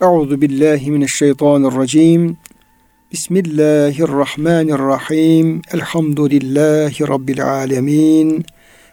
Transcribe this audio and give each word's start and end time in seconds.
Euzu 0.00 0.40
billahi 0.40 0.90
mineşşeytanirracim. 0.90 2.36
Bismillahirrahmanirrahim. 3.12 5.62
Elhamdülillahi 5.72 7.08
rabbil 7.08 7.44
alamin. 7.44 8.44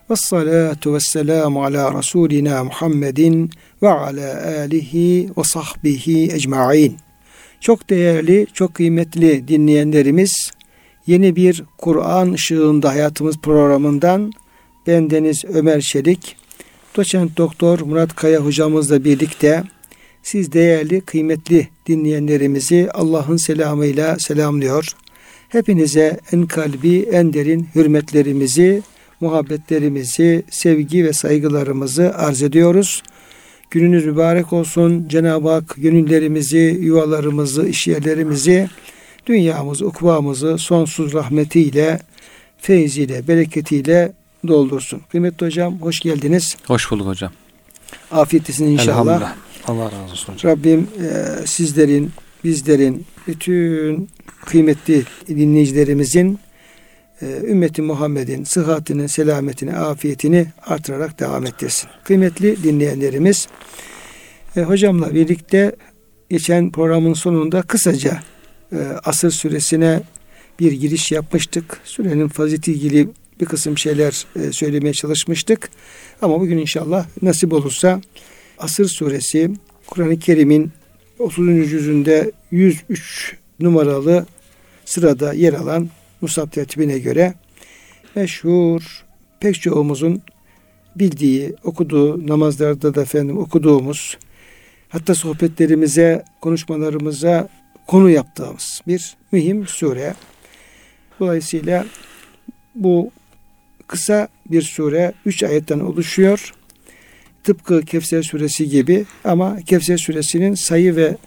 Ves 0.10 0.20
salatu 0.20 0.94
ves 0.94 1.06
selamu 1.06 1.64
ala 1.64 1.94
rasulina 1.94 2.64
Muhammedin 2.64 3.50
ve 3.82 3.90
ala 3.90 4.60
alihi 4.60 5.30
ve 5.38 5.44
sahbihi 5.44 6.34
ecmaîn. 6.34 6.98
Çok 7.60 7.90
değerli, 7.90 8.48
çok 8.54 8.74
kıymetli 8.74 9.48
dinleyenlerimiz, 9.48 10.52
yeni 11.08 11.36
bir 11.36 11.64
Kur'an 11.78 12.32
ışığında 12.32 12.90
hayatımız 12.90 13.38
programından 13.38 14.32
bendeniz 14.88 15.46
Ömer 15.46 15.82
Çelik, 15.82 16.36
doçent 16.98 17.38
doktor 17.38 17.80
Murat 17.80 18.16
Kaya 18.16 18.40
hocamızla 18.40 19.04
birlikte 19.04 19.64
siz 20.26 20.52
değerli, 20.52 21.02
kıymetli 21.02 21.68
dinleyenlerimizi 21.88 22.90
Allah'ın 22.94 23.38
selamıyla 23.38 24.20
selamlıyor. 24.20 24.88
Hepinize 25.50 26.20
en 26.32 26.46
kalbi, 26.46 27.10
en 27.12 27.34
derin 27.34 27.68
hürmetlerimizi, 27.76 28.84
muhabbetlerimizi, 29.22 30.44
sevgi 30.50 31.06
ve 31.06 31.14
saygılarımızı 31.14 32.14
arz 32.16 32.44
ediyoruz. 32.44 33.04
Gününüz 33.72 34.06
mübarek 34.06 34.54
olsun. 34.54 35.08
Cenab-ı 35.08 35.50
Hak 35.50 35.76
gönüllerimizi, 35.78 36.78
yuvalarımızı, 36.82 37.68
işyerlerimizi, 37.68 38.70
dünyamızı, 39.28 39.86
ukvamızı 39.88 40.58
sonsuz 40.58 41.14
rahmetiyle, 41.14 42.00
feyziyle, 42.58 43.28
bereketiyle 43.28 44.14
doldursun. 44.48 45.02
Kıymetli 45.12 45.46
hocam 45.46 45.82
hoş 45.82 46.00
geldiniz. 46.00 46.58
Hoş 46.68 46.92
bulduk 46.92 47.08
hocam. 47.08 47.32
Afiyet 48.12 48.60
inşallah. 48.60 49.36
Allah 49.68 49.86
razı 49.86 50.12
olsun. 50.12 50.36
Rabbim 50.44 50.88
e, 51.02 51.48
sizlerin, 51.48 52.12
bizlerin, 52.44 53.06
bütün 53.28 54.10
kıymetli 54.46 55.04
dinleyicilerimizin 55.28 56.40
e, 57.22 57.26
ümmeti 57.44 57.82
Muhammed'in 57.82 58.44
sıhhatini, 58.44 59.10
selametini, 59.10 59.76
afiyetini 59.76 60.48
artırarak 60.66 61.20
devam 61.20 61.46
ettirsin. 61.46 61.90
Kıymetli 62.04 62.64
dinleyenlerimiz, 62.64 63.48
e, 64.56 64.62
hocamla 64.62 65.14
birlikte 65.14 65.76
geçen 66.30 66.72
programın 66.72 67.14
sonunda 67.14 67.62
kısaca 67.62 68.20
e, 68.72 68.78
asır 69.04 69.32
süresine 69.32 70.02
bir 70.60 70.72
giriş 70.72 71.12
yapmıştık. 71.12 71.80
Sürenin 71.84 72.28
fazileti 72.28 72.72
ilgili 72.72 73.10
bir 73.40 73.46
kısım 73.46 73.78
şeyler 73.78 74.26
e, 74.36 74.52
söylemeye 74.52 74.94
çalışmıştık. 74.94 75.70
Ama 76.22 76.40
bugün 76.40 76.58
inşallah 76.58 77.06
nasip 77.22 77.54
olursa 77.54 78.02
Asır 78.58 78.86
suresi 78.86 79.52
Kur'an-ı 79.88 80.20
Kerim'in 80.20 80.72
30. 81.20 81.48
yüzünde 81.48 82.32
103 82.52 83.36
numaralı 83.60 84.26
sırada 84.86 85.34
yer 85.34 85.54
alan 85.54 85.90
Musab 86.22 86.52
tertibine 86.52 87.00
göre 87.00 87.34
meşhur 88.16 89.06
pek 89.40 89.62
çoğumuzun 89.62 90.22
bildiği, 90.96 91.56
okuduğu, 91.64 92.28
namazlarda 92.28 92.96
da 92.96 93.02
efendim 93.02 93.38
okuduğumuz, 93.38 94.18
hatta 94.90 95.16
sohbetlerimize, 95.16 96.24
konuşmalarımıza 96.42 97.50
konu 97.88 98.10
yaptığımız 98.10 98.82
bir 98.88 99.16
mühim 99.32 99.68
sure. 99.68 100.16
Dolayısıyla 101.20 101.86
bu 102.76 103.12
kısa 103.88 104.28
bir 104.52 104.62
sure 104.62 105.14
üç 105.26 105.44
ayetten 105.44 105.80
oluşuyor. 105.80 106.54
Tıpkı 107.46 107.82
Kevser 107.82 108.24
suresi 108.24 108.70
gibi 108.70 109.06
ama 109.24 109.58
Kevser 109.66 109.98
suresinin 109.98 110.56
sayı 110.56 110.96
ve 110.96 111.18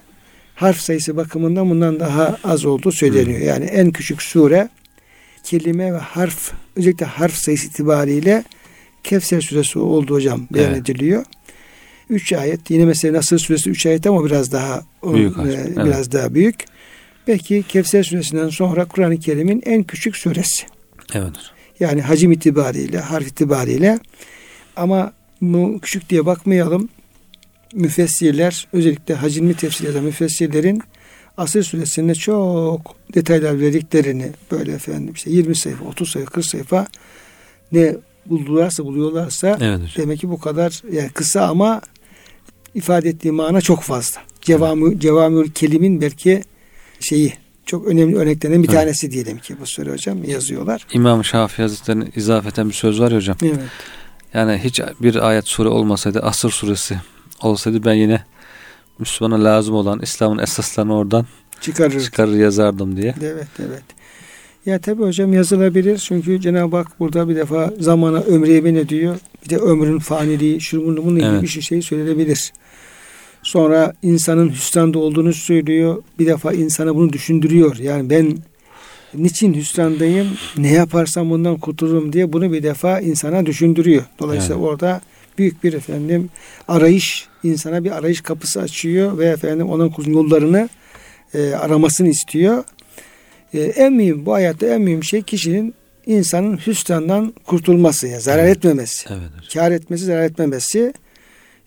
harf 0.54 0.80
sayısı 0.80 1.16
bakımından 1.16 1.70
bundan 1.70 2.00
daha 2.00 2.38
az 2.44 2.64
olduğu 2.64 2.92
söyleniyor. 2.92 3.40
Yani 3.40 3.64
en 3.64 3.90
küçük 3.90 4.22
sure 4.22 4.68
kelime 5.44 5.92
ve 5.92 5.98
harf 5.98 6.52
özellikle 6.76 7.06
harf 7.06 7.34
sayısı 7.34 7.66
itibariyle 7.66 8.44
Kevser 9.04 9.40
suresi 9.40 9.78
olduğu 9.78 10.14
hocam 10.14 10.46
beyan 10.50 10.74
evet. 10.74 10.90
ediliyor. 10.90 11.24
Üç 12.10 12.32
ayet. 12.32 12.70
Yine 12.70 12.84
mesela 12.84 13.18
Nasır 13.18 13.38
suresi 13.38 13.70
üç 13.70 13.86
ayet 13.86 14.06
ama 14.06 14.24
biraz 14.24 14.52
daha 14.52 14.82
büyük, 15.14 15.38
e, 15.38 15.76
biraz 15.76 15.98
evet. 15.98 16.12
daha 16.12 16.34
büyük. 16.34 16.64
Belki 17.26 17.62
Kevser 17.68 18.02
suresinden 18.02 18.48
sonra 18.48 18.84
Kur'an-ı 18.84 19.20
Kerim'in 19.20 19.62
en 19.66 19.82
küçük 19.82 20.16
suresi. 20.16 20.66
Evet. 21.14 21.32
Yani 21.80 22.02
hacim 22.02 22.32
itibariyle, 22.32 22.98
harf 22.98 23.26
itibariyle 23.26 23.98
ama 24.76 25.17
bu 25.40 25.78
küçük 25.82 26.10
diye 26.10 26.26
bakmayalım. 26.26 26.88
Müfessirler 27.74 28.68
özellikle 28.72 29.14
hacimli 29.14 29.54
tefsir 29.54 29.88
eden 29.88 30.04
müfessirlerin 30.04 30.82
Asır 31.38 31.62
suresinde 31.62 32.14
çok 32.14 32.96
detaylar 33.14 33.60
verdiklerini 33.60 34.32
böyle 34.50 34.72
efendim 34.72 35.14
işte 35.14 35.30
20 35.30 35.56
sayfa, 35.56 35.84
30 35.84 36.10
sayfa, 36.10 36.30
40 36.30 36.46
sayfa 36.46 36.86
ne 37.72 37.96
buldularsa 38.26 38.84
buluyorlarsa 38.84 39.58
evet 39.60 39.80
demek 39.96 40.20
ki 40.20 40.30
bu 40.30 40.40
kadar 40.40 40.82
yani 40.92 41.10
kısa 41.10 41.46
ama 41.48 41.80
ifade 42.74 43.08
ettiği 43.08 43.32
mana 43.32 43.60
çok 43.60 43.82
fazla. 43.82 44.20
Cevamı 44.40 44.88
evet. 44.88 45.00
cevamül 45.00 45.50
kelimin 45.50 46.00
belki 46.00 46.42
şeyi 47.00 47.32
çok 47.66 47.86
önemli 47.86 48.16
örneklerinden 48.16 48.62
bir 48.62 48.68
evet. 48.68 48.78
tanesi 48.78 49.10
diyelim 49.10 49.38
ki 49.38 49.56
bu 49.60 49.66
soru 49.66 49.90
hocam 49.90 50.24
yazıyorlar. 50.24 50.86
İmam 50.92 51.24
Şafii 51.24 51.62
Hazretleri'nin 51.62 52.12
izafeten 52.16 52.68
bir 52.68 52.74
söz 52.74 53.00
var 53.00 53.10
ya 53.10 53.16
hocam. 53.16 53.36
Evet. 53.42 53.58
Yani 54.34 54.60
hiç 54.64 54.80
bir 55.00 55.28
ayet 55.28 55.48
sure 55.48 55.68
olmasaydı 55.68 56.20
Asır 56.20 56.50
suresi 56.50 56.96
olsaydı 57.42 57.84
ben 57.84 57.94
yine 57.94 58.24
Müslümana 58.98 59.44
lazım 59.44 59.74
olan 59.74 60.00
İslam'ın 60.02 60.38
esaslarını 60.38 60.96
oradan 60.96 61.26
çıkarır, 61.60 62.00
çıkarır 62.00 62.34
yazardım 62.34 62.96
diye. 62.96 63.14
Evet 63.22 63.48
evet. 63.58 63.82
Ya 64.66 64.78
tabi 64.78 65.02
hocam 65.02 65.32
yazılabilir 65.32 65.98
çünkü 65.98 66.40
Cenab-ı 66.40 66.76
Hak 66.76 67.00
burada 67.00 67.28
bir 67.28 67.36
defa 67.36 67.72
zamana 67.80 68.18
ömreye 68.18 68.64
ben 68.64 68.88
diyor. 68.88 69.16
Bir 69.44 69.50
de 69.50 69.56
ömrün 69.56 69.98
faniliği, 69.98 70.60
şurumun 70.60 70.96
bunun 70.96 71.20
evet. 71.20 71.32
gibi 71.32 71.42
bir 71.42 71.62
şey 71.62 71.82
söylenebilir. 71.82 72.52
Sonra 73.42 73.92
insanın 74.02 74.50
hüsranda 74.50 74.98
olduğunu 74.98 75.32
söylüyor. 75.32 76.02
Bir 76.18 76.26
defa 76.26 76.52
insana 76.52 76.96
bunu 76.96 77.12
düşündürüyor. 77.12 77.76
Yani 77.76 78.10
ben 78.10 78.38
niçin 79.14 79.54
hüsrandayım, 79.54 80.28
ne 80.56 80.72
yaparsam 80.72 81.30
bundan 81.30 81.56
kurtulurum 81.56 82.12
diye 82.12 82.32
bunu 82.32 82.52
bir 82.52 82.62
defa 82.62 83.00
insana 83.00 83.46
düşündürüyor. 83.46 84.04
Dolayısıyla 84.18 84.56
yani. 84.56 84.66
orada 84.66 85.00
büyük 85.38 85.64
bir 85.64 85.72
efendim 85.72 86.30
arayış, 86.68 87.26
insana 87.42 87.84
bir 87.84 87.90
arayış 87.90 88.20
kapısı 88.20 88.60
açıyor 88.60 89.18
ve 89.18 89.26
efendim 89.26 89.68
onun 89.68 89.92
yollarını 90.06 90.68
e, 91.34 91.54
aramasını 91.54 92.08
istiyor. 92.08 92.64
E, 93.54 93.60
en 93.60 93.92
mühim 93.92 94.26
bu 94.26 94.32
hayatta 94.32 94.66
en 94.66 94.80
mühim 94.80 95.04
şey 95.04 95.22
kişinin 95.22 95.74
insanın 96.06 96.56
hüsrandan 96.66 97.34
kurtulması, 97.46 98.08
yani 98.08 98.20
zarar 98.20 98.44
evet. 98.44 98.56
etmemesi. 98.56 99.08
Evet. 99.10 99.52
Kar 99.54 99.72
etmesi, 99.72 100.04
zarar 100.04 100.22
etmemesi. 100.22 100.92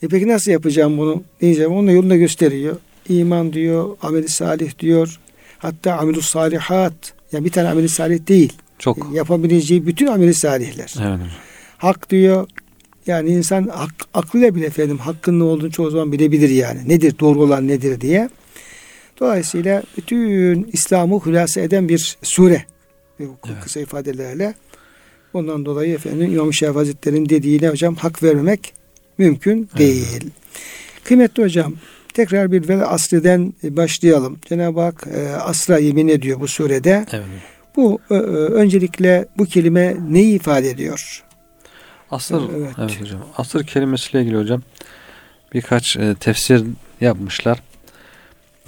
E 0.03 0.08
peki 0.08 0.28
nasıl 0.28 0.52
yapacağım 0.52 0.97
bunu? 0.97 1.23
Diyeceğim. 1.41 1.72
Onun 1.72 1.91
yolunu 1.91 2.18
gösteriyor. 2.18 2.75
İman 3.09 3.53
diyor, 3.53 3.97
ameli 4.02 4.29
salih 4.29 4.79
diyor. 4.79 5.19
Hatta 5.58 5.97
amelü 5.97 6.22
salihat. 6.22 7.13
Yani 7.31 7.45
bir 7.45 7.51
tane 7.51 7.69
ameli 7.69 7.89
salih 7.89 8.27
değil. 8.27 8.53
Çok. 8.79 8.97
E, 8.97 9.01
yapabileceği 9.13 9.87
bütün 9.87 10.07
ameli 10.07 10.33
salihler. 10.33 10.93
Evet. 11.01 11.31
Hak 11.77 12.09
diyor. 12.09 12.47
Yani 13.07 13.29
insan 13.29 13.67
hak, 13.67 13.91
aklıyla 14.13 14.55
bile 14.55 14.65
efendim 14.65 14.97
hakkın 14.97 15.39
ne 15.39 15.43
olduğunu 15.43 15.71
çoğu 15.71 15.89
zaman 15.89 16.11
bilebilir 16.11 16.49
yani. 16.49 16.89
Nedir 16.89 17.19
doğru 17.19 17.41
olan 17.41 17.67
nedir 17.67 18.01
diye. 18.01 18.29
Dolayısıyla 19.19 19.83
bütün 19.97 20.69
İslam'ı 20.73 21.19
hülasa 21.25 21.61
eden 21.61 21.89
bir 21.89 22.17
sure. 22.23 22.65
Evet. 23.19 23.29
Kısa 23.63 23.79
ifadelerle. 23.79 24.53
Ondan 25.33 25.65
dolayı 25.65 25.93
efendim 25.93 26.33
İmam 26.33 26.53
Şafii 26.53 26.77
Hazretleri'nin 26.77 27.29
dediğine 27.29 27.69
hocam 27.69 27.95
hak 27.95 28.23
vermemek 28.23 28.73
mümkün 29.17 29.69
değil. 29.77 30.07
Evet. 30.11 30.23
Kıymetli 31.03 31.43
hocam 31.43 31.73
tekrar 32.13 32.51
bir 32.51 32.67
vel 32.69 32.83
asriden 32.88 33.53
başlayalım. 33.63 34.40
Cenab-ı 34.46 34.81
Hak 34.81 35.08
e, 35.08 35.35
asra 35.35 35.78
yemin 35.78 36.08
ediyor 36.08 36.40
bu 36.40 36.47
surede. 36.47 37.05
Evet. 37.11 37.25
Bu 37.75 37.99
e, 38.09 38.13
öncelikle 38.13 39.28
bu 39.37 39.46
kelime 39.46 39.97
neyi 40.09 40.35
ifade 40.35 40.69
ediyor? 40.69 41.23
Asır, 42.11 42.41
evet. 42.58 42.75
evet 42.78 43.02
hocam. 43.02 43.19
Asır 43.37 43.63
kelimesiyle 43.63 44.23
ilgili 44.23 44.37
hocam 44.37 44.61
birkaç 45.53 45.97
e, 45.97 46.16
tefsir 46.16 46.63
yapmışlar. 47.02 47.61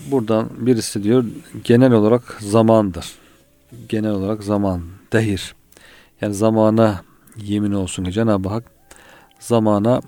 Buradan 0.07 0.49
birisi 0.57 1.03
diyor 1.03 1.25
genel 1.63 1.91
olarak 1.91 2.37
zamandır. 2.39 3.05
Genel 3.89 4.11
olarak 4.11 4.43
zaman, 4.43 4.83
dehir. 5.13 5.55
Yani 6.21 6.33
zamana 6.33 7.01
yemin 7.37 7.71
olsun 7.71 8.03
ki 8.03 8.11
Cenab-ı 8.11 8.49
Hak 8.49 8.63
zamana 9.39 10.01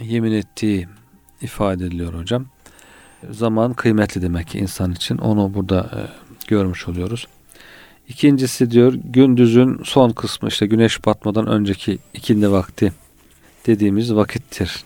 yemin 0.00 0.32
ettiği 0.32 0.88
ifade 1.42 1.86
ediliyor 1.86 2.14
hocam. 2.14 2.46
Zaman 3.30 3.74
kıymetli 3.74 4.22
demek 4.22 4.48
ki 4.48 4.58
insan 4.58 4.92
için. 4.92 5.18
Onu 5.18 5.54
burada 5.54 5.80
e, 5.80 6.00
görmüş 6.48 6.88
oluyoruz. 6.88 7.26
İkincisi 8.08 8.70
diyor 8.70 8.94
gündüzün 9.04 9.80
son 9.84 10.10
kısmı 10.10 10.48
işte 10.48 10.66
güneş 10.66 11.06
batmadan 11.06 11.46
önceki 11.46 11.98
ikindi 12.14 12.50
vakti 12.50 12.92
dediğimiz 13.66 14.14
vakittir. 14.14 14.84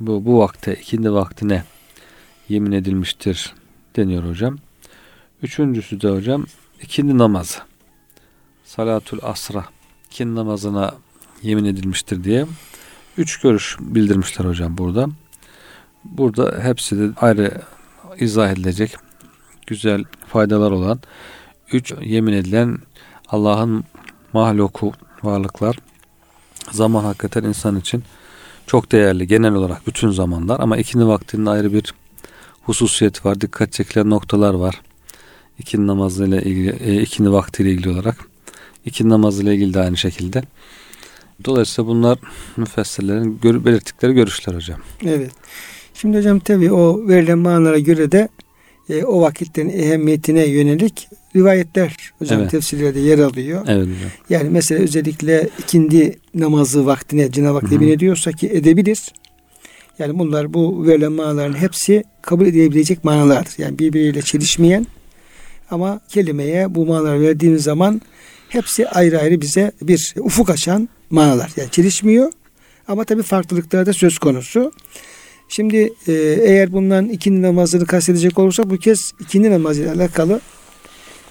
Bu, 0.00 0.24
bu 0.24 0.38
vakte 0.38 0.74
ikindi 0.74 1.12
vaktine 1.12 1.64
yemin 2.48 2.72
edilmiştir 2.72 3.54
deniyor 3.96 4.28
hocam. 4.28 4.58
Üçüncüsü 5.42 6.00
de 6.00 6.08
hocam 6.08 6.46
ikindi 6.82 7.18
namazı. 7.18 7.58
Salatul 8.64 9.18
asra 9.22 9.64
ikindi 10.10 10.34
namazına 10.34 10.94
yemin 11.42 11.64
edilmiştir 11.64 12.24
diye 12.24 12.46
üç 13.18 13.40
görüş 13.40 13.76
bildirmişler 13.80 14.44
hocam 14.44 14.78
burada. 14.78 15.08
Burada 16.04 16.58
hepsi 16.62 16.98
de 16.98 17.10
ayrı 17.16 17.60
izah 18.20 18.50
edilecek 18.50 18.96
güzel 19.66 20.04
faydalar 20.26 20.70
olan 20.70 21.00
üç 21.72 21.94
yemin 22.00 22.32
edilen 22.32 22.78
Allah'ın 23.28 23.84
mahluku 24.32 24.92
varlıklar 25.22 25.78
zaman 26.70 27.04
hakikaten 27.04 27.44
insan 27.44 27.76
için 27.76 28.04
çok 28.66 28.92
değerli 28.92 29.26
genel 29.26 29.54
olarak 29.54 29.86
bütün 29.86 30.10
zamanlar 30.10 30.60
ama 30.60 30.76
ikindi 30.76 31.06
vaktinin 31.06 31.46
ayrı 31.46 31.72
bir 31.72 31.94
hususiyeti 32.62 33.24
var. 33.24 33.40
Dikkat 33.40 33.72
çekilen 33.72 34.10
noktalar 34.10 34.54
var. 34.54 34.80
İkindi 35.58 35.86
namazıyla 35.86 36.40
ilgili, 36.40 36.70
e, 36.70 37.02
ikindi 37.02 37.32
vaktiyle 37.32 37.70
ilgili 37.70 37.90
olarak. 37.90 38.16
İkindi 38.84 39.08
namazıyla 39.08 39.52
ilgili 39.52 39.74
de 39.74 39.80
aynı 39.80 39.96
şekilde. 39.96 40.42
Dolayısıyla 41.44 41.88
bunlar 41.88 42.18
müfessirlerin 42.56 43.38
gör, 43.42 43.64
belirttikleri 43.64 44.12
görüşler 44.12 44.54
hocam. 44.54 44.80
Evet. 45.04 45.32
Şimdi 46.02 46.18
hocam 46.18 46.38
tabi 46.38 46.72
o 46.72 47.08
verilen 47.08 47.38
manalara 47.38 47.78
göre 47.78 48.12
de 48.12 48.28
e, 48.88 49.04
o 49.04 49.20
vakitlerin 49.20 49.68
ehemmiyetine 49.68 50.46
yönelik 50.46 51.08
rivayetler 51.36 51.96
hocam 52.18 52.40
evet. 52.40 52.50
tefsirlerde 52.50 53.00
yer 53.00 53.18
alıyor. 53.18 53.64
Evet 53.68 53.82
hocam. 53.82 54.10
Yani 54.30 54.50
mesela 54.50 54.82
özellikle 54.82 55.48
ikindi 55.58 56.16
namazı 56.34 56.86
vaktine 56.86 57.30
Cenab-ı 57.30 57.58
Hak 57.58 57.72
yemin 57.72 57.88
ediyorsa 57.88 58.32
ki 58.32 58.48
edebilir. 58.48 59.00
Yani 59.98 60.18
bunlar 60.18 60.54
bu 60.54 60.86
verilen 60.86 61.12
manaların 61.12 61.54
hepsi 61.54 62.04
kabul 62.22 62.46
edilebilecek 62.46 63.04
manalardır. 63.04 63.54
Yani 63.58 63.78
birbiriyle 63.78 64.22
çelişmeyen 64.22 64.86
ama 65.70 66.00
kelimeye 66.08 66.74
bu 66.74 66.86
manaları 66.86 67.20
verdiğimiz 67.20 67.62
zaman 67.62 68.00
hepsi 68.48 68.88
ayrı 68.88 69.20
ayrı 69.20 69.40
bize 69.40 69.72
bir 69.82 70.14
ufuk 70.18 70.50
açan 70.50 70.88
manalar. 71.10 71.50
Yani 71.56 71.70
çelişmiyor 71.70 72.32
ama 72.88 73.04
tabii 73.04 73.22
farklılıklar 73.22 73.86
da 73.86 73.92
söz 73.92 74.18
konusu. 74.18 74.72
Şimdi 75.52 75.92
e, 76.08 76.12
eğer 76.42 76.72
bundan 76.72 77.08
ikindi 77.08 77.42
namazını 77.42 77.86
kastedecek 77.86 78.38
olursak 78.38 78.70
bu 78.70 78.76
kez 78.76 79.12
ikindi 79.20 79.50
namazıyla 79.50 79.94
alakalı 79.94 80.40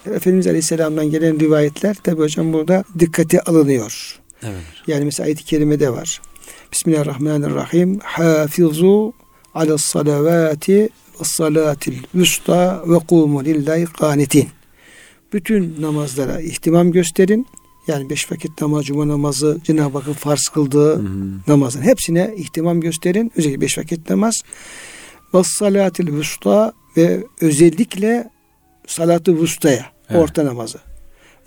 Efendimiz 0.05 0.47
Aleyhisselam'dan 0.47 1.09
gelen 1.11 1.39
rivayetler 1.39 1.95
tabi 1.95 2.21
hocam 2.21 2.53
burada 2.53 2.83
dikkate 2.99 3.41
alınıyor. 3.41 4.19
Evet. 4.43 4.63
Yani 4.87 5.05
mesela 5.05 5.25
ayet-i 5.25 5.43
kerimede 5.45 5.89
var. 5.89 6.21
Bismillahirrahmanirrahim. 6.71 7.99
Hafizu 8.03 9.13
ala 9.53 9.77
salavati 9.77 10.89
ve 11.19 11.23
salatil 11.23 11.97
vusta 12.15 12.83
ve 12.87 12.99
kumu 12.99 13.45
lillahi 13.45 13.85
kanitin. 13.85 14.49
Bütün 15.33 15.81
namazlara 15.81 16.39
ihtimam 16.39 16.91
gösterin. 16.91 17.47
Yani 17.87 18.09
beş 18.09 18.31
vakit 18.31 18.61
namaz, 18.61 18.85
cuma 18.85 19.07
namazı, 19.07 19.59
Cenab-ı 19.63 19.97
Hakk'ın 19.97 20.13
farz 20.13 20.47
kıldığı 20.47 20.95
hı 20.95 21.03
namazın 21.47 21.81
hepsine 21.81 22.33
ihtimam 22.37 22.81
gösterin. 22.81 23.31
Özellikle 23.35 23.61
beş 23.61 23.77
vakit 23.77 24.09
namaz. 24.09 24.41
Ve 25.33 25.43
salatil 25.43 26.11
vusta 26.11 26.73
ve 26.97 27.23
özellikle 27.41 28.29
salatı 28.87 29.37
vustaya, 29.37 29.85
evet. 30.09 30.21
orta 30.21 30.45
namazı. 30.45 30.77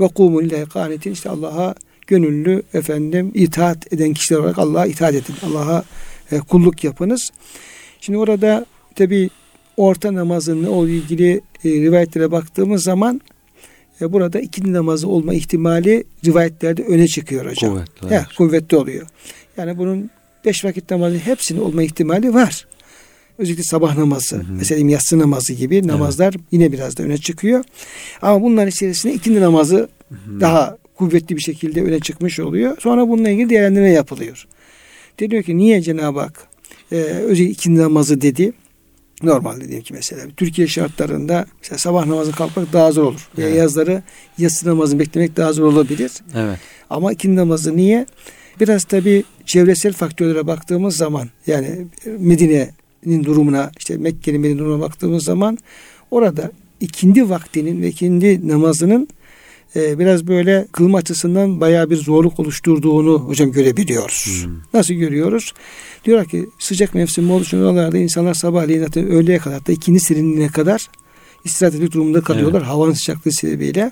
Ve 0.01 0.09
kumu 0.09 0.43
lillahi 0.43 0.69
kanitin 0.69 1.13
işte 1.13 1.31
Allah'a 1.31 1.75
gönüllü 2.07 2.63
efendim 2.75 3.31
itaat 3.35 3.93
eden 3.93 4.15
kişiler 4.15 4.39
olarak 4.39 4.59
Allah'a 4.59 4.87
itaat 4.87 5.15
edin. 5.15 5.35
Allah'a 5.47 5.85
e, 6.33 6.39
kulluk 6.39 6.85
yapınız. 6.85 7.31
Şimdi 8.01 8.19
orada 8.19 8.67
tabi 8.95 9.31
orta 9.77 10.15
namazın 10.15 10.65
o 10.65 10.87
ilgili 10.87 11.41
e, 11.65 11.69
rivayetlere 11.69 12.31
baktığımız 12.31 12.83
zaman 12.83 13.21
e, 14.01 14.13
burada 14.13 14.41
ikindi 14.41 14.73
namazı 14.73 15.09
olma 15.09 15.35
ihtimali 15.35 16.05
rivayetlerde 16.25 16.83
öne 16.83 17.09
çıkıyor 17.09 17.51
hocam. 17.51 17.71
Kuvvetli, 17.71 18.07
evet. 18.11 18.27
kuvvetli 18.37 18.77
oluyor. 18.77 19.07
Yani 19.57 19.79
bunun 19.79 20.11
beş 20.45 20.65
vakit 20.65 20.91
namazı 20.91 21.19
hepsinin 21.19 21.61
olma 21.61 21.83
ihtimali 21.83 22.35
var. 22.35 22.67
Özellikle 23.39 23.63
sabah 23.63 23.99
namazı, 23.99 24.37
hı 24.37 24.41
hı. 24.41 24.53
mesela 24.53 24.91
yatsı 24.91 25.19
namazı 25.19 25.53
gibi 25.53 25.87
namazlar 25.87 26.35
evet. 26.35 26.47
yine 26.53 26.73
biraz 26.73 26.97
da 26.97 27.03
öne 27.03 27.19
çıkıyor. 27.19 27.65
Ama 28.23 28.43
bunların 28.43 28.69
içerisinde 28.69 29.15
ikindi 29.15 29.41
namazı 29.41 29.77
hı 30.09 30.15
hı. 30.15 30.41
daha 30.41 30.77
kuvvetli 30.97 31.37
bir 31.37 31.41
şekilde 31.41 31.83
öne 31.83 32.01
çıkmış 32.01 32.41
oluyor. 32.41 32.77
Sonra 32.81 33.09
bununla 33.09 33.29
ilgili 33.29 33.51
değerlendirme 33.51 33.91
yapılıyor. 33.91 34.47
Deniyor 35.21 35.43
ki 35.43 35.57
niye 35.57 35.83
Cenab-ı 35.83 36.21
Hak 36.21 36.49
e, 36.93 36.97
özellikle 36.97 37.53
ikindi 37.53 37.81
namazı 37.81 38.21
dedi? 38.21 38.53
Normal 39.27 39.61
dediğim 39.61 39.83
ki 39.83 39.95
mesela 39.95 40.23
Türkiye 40.37 40.69
şartlarında 40.69 41.47
mesela 41.63 41.79
sabah 41.79 42.07
namazı 42.07 42.33
kalkmak 42.33 42.73
daha 42.73 42.93
zor 42.93 43.05
olur. 43.05 43.29
Evet. 43.39 43.47
Veya 43.47 43.57
yazları 43.57 44.03
yatsı 44.39 44.69
namazını 44.69 45.01
beklemek 45.01 45.37
daha 45.37 45.53
zor 45.53 45.65
olabilir. 45.73 46.13
Evet. 46.35 46.59
Ama 46.91 47.13
ikindi 47.13 47.37
namazı 47.37 47.77
niye? 47.77 48.07
Biraz 48.61 48.85
tabi 48.85 49.25
çevresel 49.47 49.93
faktörlere 49.93 50.47
baktığımız 50.47 50.97
zaman 50.97 51.29
yani 51.47 51.87
Medine'nin 52.19 53.25
durumuna 53.25 53.71
işte 53.79 53.97
Mekke'nin 53.97 54.41
Medine'nin 54.41 54.59
durumuna 54.59 54.81
baktığımız 54.81 55.25
zaman 55.25 55.59
orada 56.11 56.51
ikindi 56.81 57.31
vaktinin 57.31 57.83
ve 57.83 57.89
ikindi 57.89 58.49
namazının 58.49 59.09
e, 59.77 59.99
biraz 59.99 60.27
böyle 60.27 60.67
kılma 60.73 60.99
açısından 60.99 61.61
bayağı 61.61 61.91
bir 61.91 61.97
zorluk 61.97 62.41
oluşturduğunu 62.41 63.19
hocam 63.19 63.53
görebiliyoruz. 63.53 64.45
Hmm. 64.45 64.53
Nasıl 64.75 64.95
görüyoruz? 64.95 65.53
Diyorlar 66.05 66.29
ki 66.29 66.47
sıcak 66.59 66.95
mevsim 66.95 67.31
olduğu 67.31 67.45
için 67.45 67.63
oralarda 67.63 67.99
insanlar 67.99 68.35
sabahleyin 68.35 68.81
zaten 68.81 69.11
öğleye 69.11 69.39
kadar 69.39 69.67
da 69.67 69.73
ikindi 69.73 70.01
serinliğine 70.01 70.49
kadar 70.49 70.89
istirahat 71.45 71.75
etmek 71.75 71.93
durumunda 71.93 72.21
kalıyorlar. 72.21 72.59
Evet. 72.59 72.69
Havanın 72.69 72.93
sıcaklığı 72.93 73.33
sebebiyle. 73.33 73.91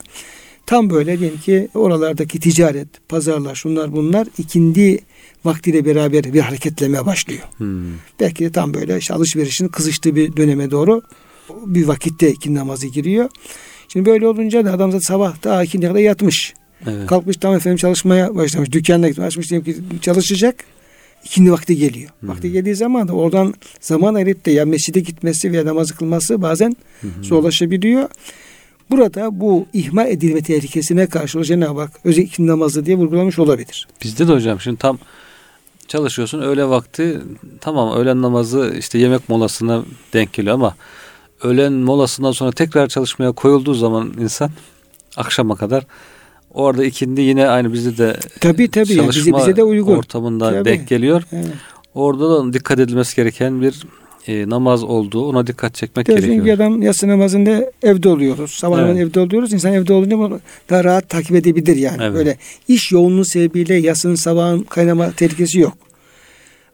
Tam 0.66 0.90
böyle 0.90 1.18
diyelim 1.18 1.40
ki 1.40 1.68
oralardaki 1.74 2.40
ticaret, 2.40 2.88
pazarlar, 3.08 3.54
şunlar 3.54 3.92
bunlar 3.92 4.26
ikindi 4.38 4.98
vaktiyle 5.44 5.84
beraber 5.84 6.32
bir 6.34 6.40
hareketleme 6.40 7.06
başlıyor. 7.06 7.42
Hmm. 7.56 7.84
Belki 8.20 8.44
de 8.44 8.52
tam 8.52 8.74
böyle 8.74 8.98
işte 8.98 9.14
alışverişin 9.14 9.68
kızıştığı 9.68 10.16
bir 10.16 10.36
döneme 10.36 10.70
doğru 10.70 11.02
bir 11.66 11.88
vakitte 11.88 12.30
ikindi 12.30 12.58
namazı 12.58 12.86
giriyor. 12.86 13.30
Şimdi 13.92 14.10
böyle 14.10 14.28
olunca 14.28 14.64
da 14.64 14.72
adam 14.72 14.92
zaten 14.92 15.06
sabah 15.06 15.44
daha 15.44 15.64
ikindiye 15.64 15.90
kadar 15.90 16.00
yatmış. 16.00 16.54
Evet. 16.86 17.06
Kalkmış 17.06 17.36
tam 17.36 17.54
efendim 17.54 17.76
çalışmaya 17.76 18.34
başlamış. 18.34 18.72
Dükkanına 18.72 19.08
gitmiş. 19.08 19.26
Açmış 19.26 19.50
diyelim 19.50 19.64
ki 19.64 20.00
çalışacak. 20.00 20.64
İkindi 21.24 21.52
vakti 21.52 21.76
geliyor. 21.76 22.10
Hı-hı. 22.20 22.30
Vakti 22.30 22.52
geldiği 22.52 22.74
zaman 22.74 23.08
da 23.08 23.12
oradan 23.12 23.54
zaman 23.80 24.14
ayırıp 24.14 24.46
da 24.46 24.50
ya 24.50 24.66
mescide 24.66 25.00
gitmesi 25.00 25.52
veya 25.52 25.66
namaz 25.66 25.92
kılması 25.92 26.42
bazen 26.42 26.76
Hı-hı. 27.00 27.24
zorlaşabiliyor. 27.24 28.08
Burada 28.90 29.40
bu 29.40 29.66
ihmal 29.72 30.10
edilme 30.10 30.42
tehlikesine 30.42 31.06
karşı 31.06 31.44
Cenab-ı 31.44 31.80
Hak 31.80 31.90
özellikle 32.04 32.46
namazı 32.46 32.86
diye 32.86 32.96
vurgulamış 32.96 33.38
olabilir. 33.38 33.88
Bizde 34.02 34.28
de 34.28 34.32
hocam 34.32 34.60
şimdi 34.60 34.76
tam 34.76 34.98
çalışıyorsun 35.88 36.42
öğle 36.42 36.64
vakti 36.68 37.20
tamam 37.60 37.96
öğlen 37.96 38.22
namazı 38.22 38.74
işte 38.78 38.98
yemek 38.98 39.28
molasına 39.28 39.84
denk 40.12 40.32
geliyor 40.32 40.54
ama 40.54 40.74
öğlen 41.42 41.72
molasından 41.72 42.32
sonra 42.32 42.52
tekrar 42.52 42.88
çalışmaya 42.88 43.32
koyulduğu 43.32 43.74
zaman 43.74 44.12
insan 44.20 44.50
akşama 45.16 45.56
kadar 45.56 45.86
orada 46.54 46.84
ikindi 46.84 47.20
yine 47.20 47.48
aynı 47.48 47.72
bizde 47.72 47.98
de 47.98 48.16
tabii, 48.40 48.70
tabii. 48.70 48.96
çalışma 48.96 49.02
yani 49.02 49.10
bize, 49.10 49.32
bize 49.32 49.56
de 49.56 49.62
uygun. 49.62 49.96
ortamında 49.96 50.50
tabii. 50.50 50.64
denk 50.64 50.88
geliyor. 50.88 51.22
Evet. 51.32 51.46
Orada 51.94 52.30
da 52.30 52.52
dikkat 52.52 52.78
edilmesi 52.78 53.16
gereken 53.16 53.62
bir 53.62 53.82
e, 54.26 54.48
namaz 54.48 54.84
olduğu 54.84 55.28
ona 55.28 55.46
dikkat 55.46 55.74
çekmek 55.74 56.06
tabii 56.06 56.16
gerekiyor. 56.16 56.38
Çünkü 56.38 56.52
adam 56.52 56.82
yatsı 56.82 57.08
namazında 57.08 57.72
evde 57.82 58.08
oluyoruz. 58.08 58.50
Sabah 58.50 58.80
evet. 58.80 58.96
evde 58.96 59.20
oluyoruz. 59.20 59.52
İnsan 59.52 59.72
evde 59.72 59.92
olduğunda 59.92 60.40
daha 60.70 60.84
rahat 60.84 61.08
takip 61.08 61.36
edebilir 61.36 61.76
yani. 61.76 62.02
Evet. 62.02 62.14
Böyle 62.14 62.36
iş 62.68 62.92
yoğunluğu 62.92 63.24
sebebiyle 63.24 63.74
yasının 63.74 64.14
sabahın 64.14 64.62
kaynama 64.62 65.10
tehlikesi 65.10 65.58
yok. 65.58 65.72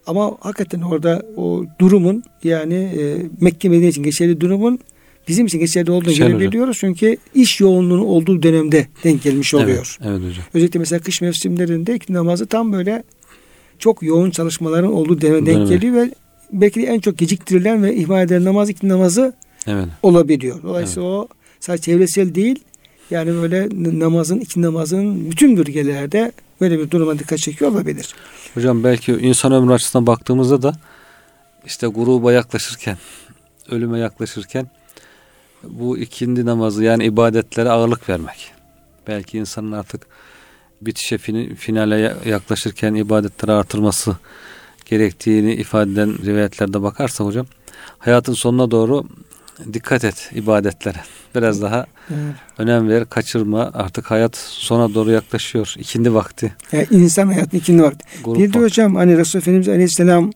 Ama 0.08 0.36
hakikaten 0.40 0.80
orada 0.80 1.22
o 1.36 1.64
durumun 1.80 2.24
yani 2.44 2.74
e, 2.74 3.16
Mekke 3.40 3.68
Medine 3.68 3.88
için 3.88 4.02
geçerli 4.02 4.40
durumun 4.40 4.78
bizim 5.28 5.46
için 5.46 5.58
geçerli 5.58 5.90
olduğunu 5.90 6.10
Geçer 6.10 6.26
görebiliyoruz. 6.26 6.76
Hocam. 6.76 6.94
Çünkü 6.94 7.16
iş 7.34 7.60
yoğunluğunun 7.60 8.04
olduğu 8.04 8.42
dönemde 8.42 8.86
denk 9.04 9.22
gelmiş 9.22 9.54
oluyor. 9.54 9.96
Evet, 10.00 10.10
evet 10.10 10.30
hocam. 10.30 10.44
Özellikle 10.54 10.78
mesela 10.78 11.00
kış 11.00 11.20
mevsimlerinde 11.20 11.94
ikindi 11.94 12.18
namazı 12.18 12.46
tam 12.46 12.72
böyle 12.72 13.02
çok 13.78 14.02
yoğun 14.02 14.30
çalışmaların 14.30 14.92
olduğu 14.92 15.20
döneme 15.20 15.46
denk 15.46 15.68
geliyor 15.68 15.94
ve 15.94 16.10
belki 16.52 16.82
de 16.82 16.86
en 16.86 17.00
çok 17.00 17.18
geciktirilen 17.18 17.82
ve 17.82 17.94
ihmal 17.94 18.24
edilen 18.24 18.44
namaz 18.44 18.70
ikindi 18.70 18.92
namazı 18.92 19.32
evet. 19.66 19.86
olabiliyor. 20.02 20.62
Dolayısıyla 20.62 21.08
evet. 21.08 21.18
o 21.18 21.28
sadece 21.60 21.82
çevresel 21.82 22.34
değil 22.34 22.58
yani 23.10 23.34
böyle 23.42 23.68
namazın, 23.98 24.40
iki 24.40 24.62
namazın 24.62 25.30
bütün 25.30 25.56
bölgelerde 25.56 26.32
böyle 26.60 26.78
bir 26.78 26.90
duruma 26.90 27.18
dikkat 27.18 27.38
çekiyor 27.38 27.70
olabilir. 27.70 28.14
Hocam 28.54 28.84
belki 28.84 29.12
insan 29.12 29.52
ömrü 29.52 29.72
açısından 29.72 30.06
baktığımızda 30.06 30.62
da 30.62 30.72
işte 31.66 31.86
gruba 31.86 32.32
yaklaşırken, 32.32 32.96
ölüme 33.70 33.98
yaklaşırken 33.98 34.70
bu 35.62 35.98
ikindi 35.98 36.46
namazı 36.46 36.84
yani 36.84 37.04
ibadetlere 37.04 37.70
ağırlık 37.70 38.08
vermek. 38.08 38.52
Belki 39.06 39.38
insanın 39.38 39.72
artık 39.72 40.06
bitişe 40.82 41.18
finale 41.54 42.16
yaklaşırken 42.26 42.94
ibadetleri 42.94 43.52
artırması 43.52 44.16
gerektiğini 44.86 45.54
ifade 45.54 45.92
eden 45.92 46.24
rivayetlerde 46.26 46.82
bakarsa 46.82 47.24
hocam 47.24 47.46
hayatın 47.98 48.32
sonuna 48.32 48.70
doğru 48.70 49.04
dikkat 49.72 50.04
et 50.04 50.30
ibadetlere. 50.34 50.98
Biraz 51.34 51.62
daha 51.62 51.86
evet. 52.10 52.34
önem 52.58 52.88
ver, 52.88 53.08
kaçırma. 53.08 53.70
Artık 53.74 54.10
hayat 54.10 54.36
sona 54.36 54.94
doğru 54.94 55.10
yaklaşıyor. 55.10 55.74
İkindi 55.78 56.14
vakti. 56.14 56.54
Yani 56.72 56.86
insan 56.90 57.26
hayatının 57.26 57.60
ikindi 57.60 57.82
vakti. 57.82 58.04
Grup 58.24 58.38
bir 58.38 58.52
de 58.52 58.58
hocam 58.58 58.94
hani 58.96 59.18
Resulullah 59.18 59.42
Efendimiz 59.42 59.68
Aleyhisselam 59.68 60.30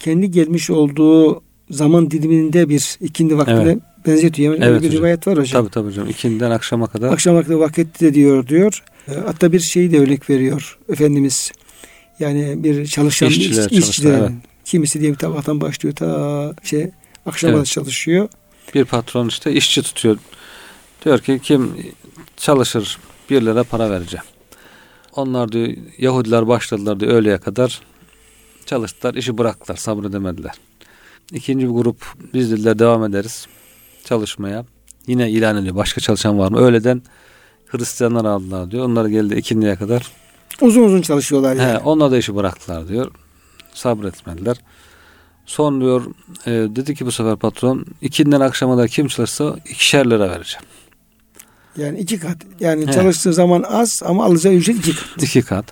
kendi 0.00 0.30
gelmiş 0.30 0.70
olduğu 0.70 1.42
zaman 1.70 2.10
diliminde 2.10 2.68
bir 2.68 2.96
ikindi 3.00 3.38
vaktine 3.38 3.62
evet. 3.62 3.78
benzetiyor. 4.06 4.54
Yani 4.54 4.64
evet 4.64 4.82
bir 4.82 4.86
hocam. 4.86 4.98
rivayet 4.98 5.26
var 5.26 5.38
hocam. 5.38 5.62
Tabii 5.62 5.70
tabii 5.70 5.86
hocam. 5.86 6.08
İkinden 6.08 6.50
akşama 6.50 6.86
kadar. 6.86 7.12
Akşama 7.12 7.42
kadar 7.42 7.54
vakitte 7.54 8.14
diyor 8.14 8.46
diyor. 8.46 8.82
E, 9.08 9.12
hatta 9.14 9.52
bir 9.52 9.60
şeyi 9.60 9.92
de 9.92 9.98
örnek 9.98 10.30
veriyor 10.30 10.78
Efendimiz. 10.88 11.52
Yani 12.18 12.64
bir 12.64 12.86
çalışan 12.86 13.28
işçiler, 13.28 13.70
işçilerin 13.70 14.22
evet. 14.22 14.32
kimisi 14.64 15.00
diye 15.00 15.10
bir 15.10 15.16
tabaktan 15.16 15.60
başlıyor 15.60 15.94
ta 15.94 16.54
şey 16.62 16.90
akşama 17.26 17.56
evet. 17.56 17.66
çalışıyor. 17.66 18.28
Bir 18.74 18.84
patron 18.84 19.28
işte 19.28 19.52
işçi 19.52 19.82
tutuyor. 19.82 20.16
Diyor 21.04 21.18
ki 21.18 21.40
kim 21.42 21.92
çalışır 22.36 22.98
bir 23.30 23.42
lira 23.42 23.64
para 23.64 23.90
vereceğim. 23.90 24.24
Onlar 25.16 25.52
diyor 25.52 25.68
Yahudiler 25.98 26.48
başladılar 26.48 27.00
diyor 27.00 27.12
öğleye 27.12 27.38
kadar 27.38 27.80
çalıştılar 28.66 29.14
işi 29.14 29.38
bıraktılar 29.38 29.76
sabredemediler. 29.76 30.52
İkinci 31.32 31.68
bir 31.68 31.72
grup 31.72 32.04
biz 32.34 32.50
dediler 32.50 32.78
devam 32.78 33.04
ederiz 33.04 33.46
çalışmaya. 34.04 34.64
Yine 35.06 35.30
ilan 35.30 35.56
ediyor 35.56 35.76
başka 35.76 36.00
çalışan 36.00 36.38
var 36.38 36.50
mı? 36.50 36.58
Öğleden 36.58 37.02
Hristiyanlar 37.66 38.24
aldılar 38.24 38.70
diyor. 38.70 38.84
Onlar 38.84 39.06
geldi 39.06 39.34
ikindiye 39.34 39.76
kadar. 39.76 40.10
Uzun 40.60 40.82
uzun 40.82 41.02
çalışıyorlar 41.02 41.56
yani. 41.56 41.72
He, 41.72 41.78
onlar 41.78 42.10
da 42.10 42.18
işi 42.18 42.36
bıraktılar 42.36 42.88
diyor. 42.88 43.10
Sabretmediler. 43.74 44.56
Son 45.46 45.80
diyor 45.80 46.02
e, 46.46 46.50
dedi 46.50 46.94
ki 46.94 47.06
bu 47.06 47.12
sefer 47.12 47.36
patron 47.36 47.86
ikinden 48.00 48.40
akşama 48.40 48.78
da 48.78 48.88
kim 48.88 49.08
çalışsa 49.08 49.56
ikişer 49.70 50.10
lira 50.10 50.30
vereceğim. 50.30 50.66
Yani 51.76 51.98
iki 51.98 52.18
kat. 52.18 52.36
Yani 52.60 52.86
He. 52.86 52.92
çalıştığı 52.92 53.32
zaman 53.32 53.62
az 53.62 54.02
ama 54.04 54.24
alacağı 54.24 54.52
ücret 54.52 54.76
iki 54.76 54.96
kat. 54.96 55.22
İki 55.22 55.42
kat. 55.42 55.64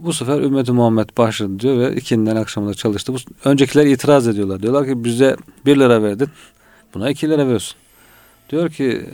Bu 0.00 0.12
sefer 0.12 0.40
ümmeti 0.40 0.72
Muhammed 0.72 1.08
başladı 1.18 1.60
diyor 1.60 1.78
ve 1.78 1.96
ikinden 1.96 2.36
akşamda 2.36 2.74
çalıştı. 2.74 3.14
Bu, 3.14 3.16
öncekiler 3.44 3.86
itiraz 3.86 4.28
ediyorlar. 4.28 4.62
Diyorlar 4.62 4.86
ki 4.86 5.04
bize 5.04 5.36
bir 5.66 5.76
lira 5.76 6.02
verdin. 6.02 6.28
Buna 6.94 7.10
iki 7.10 7.28
lira 7.28 7.44
veriyorsun. 7.44 7.76
Diyor 8.50 8.70
ki 8.70 9.06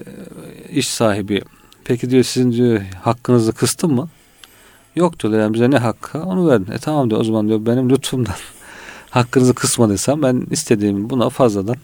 e, 0.69 0.73
iş 0.73 0.89
sahibi 0.89 1.43
peki 1.85 2.11
diyor 2.11 2.25
sizin 2.25 2.53
diyor 2.53 2.81
hakkınızı 3.03 3.53
kıstın 3.53 3.93
mı? 3.93 4.09
Yok 4.97 5.21
diyorlar 5.21 5.41
yani 5.41 5.55
bize 5.55 5.71
ne 5.71 5.79
hakkı 5.79 6.23
onu 6.23 6.49
verdin. 6.49 6.73
E 6.73 6.79
tamam 6.79 7.11
diyor 7.11 7.21
o 7.21 7.25
zaman 7.25 7.49
diyor 7.49 7.67
benim 7.67 7.91
lütfumdan 7.91 8.35
hakkınızı 9.15 9.55
kısmadıysam 9.55 10.23
ben 10.23 10.47
istediğim 10.51 11.11
buna 11.11 11.31
fazladan 11.31 11.77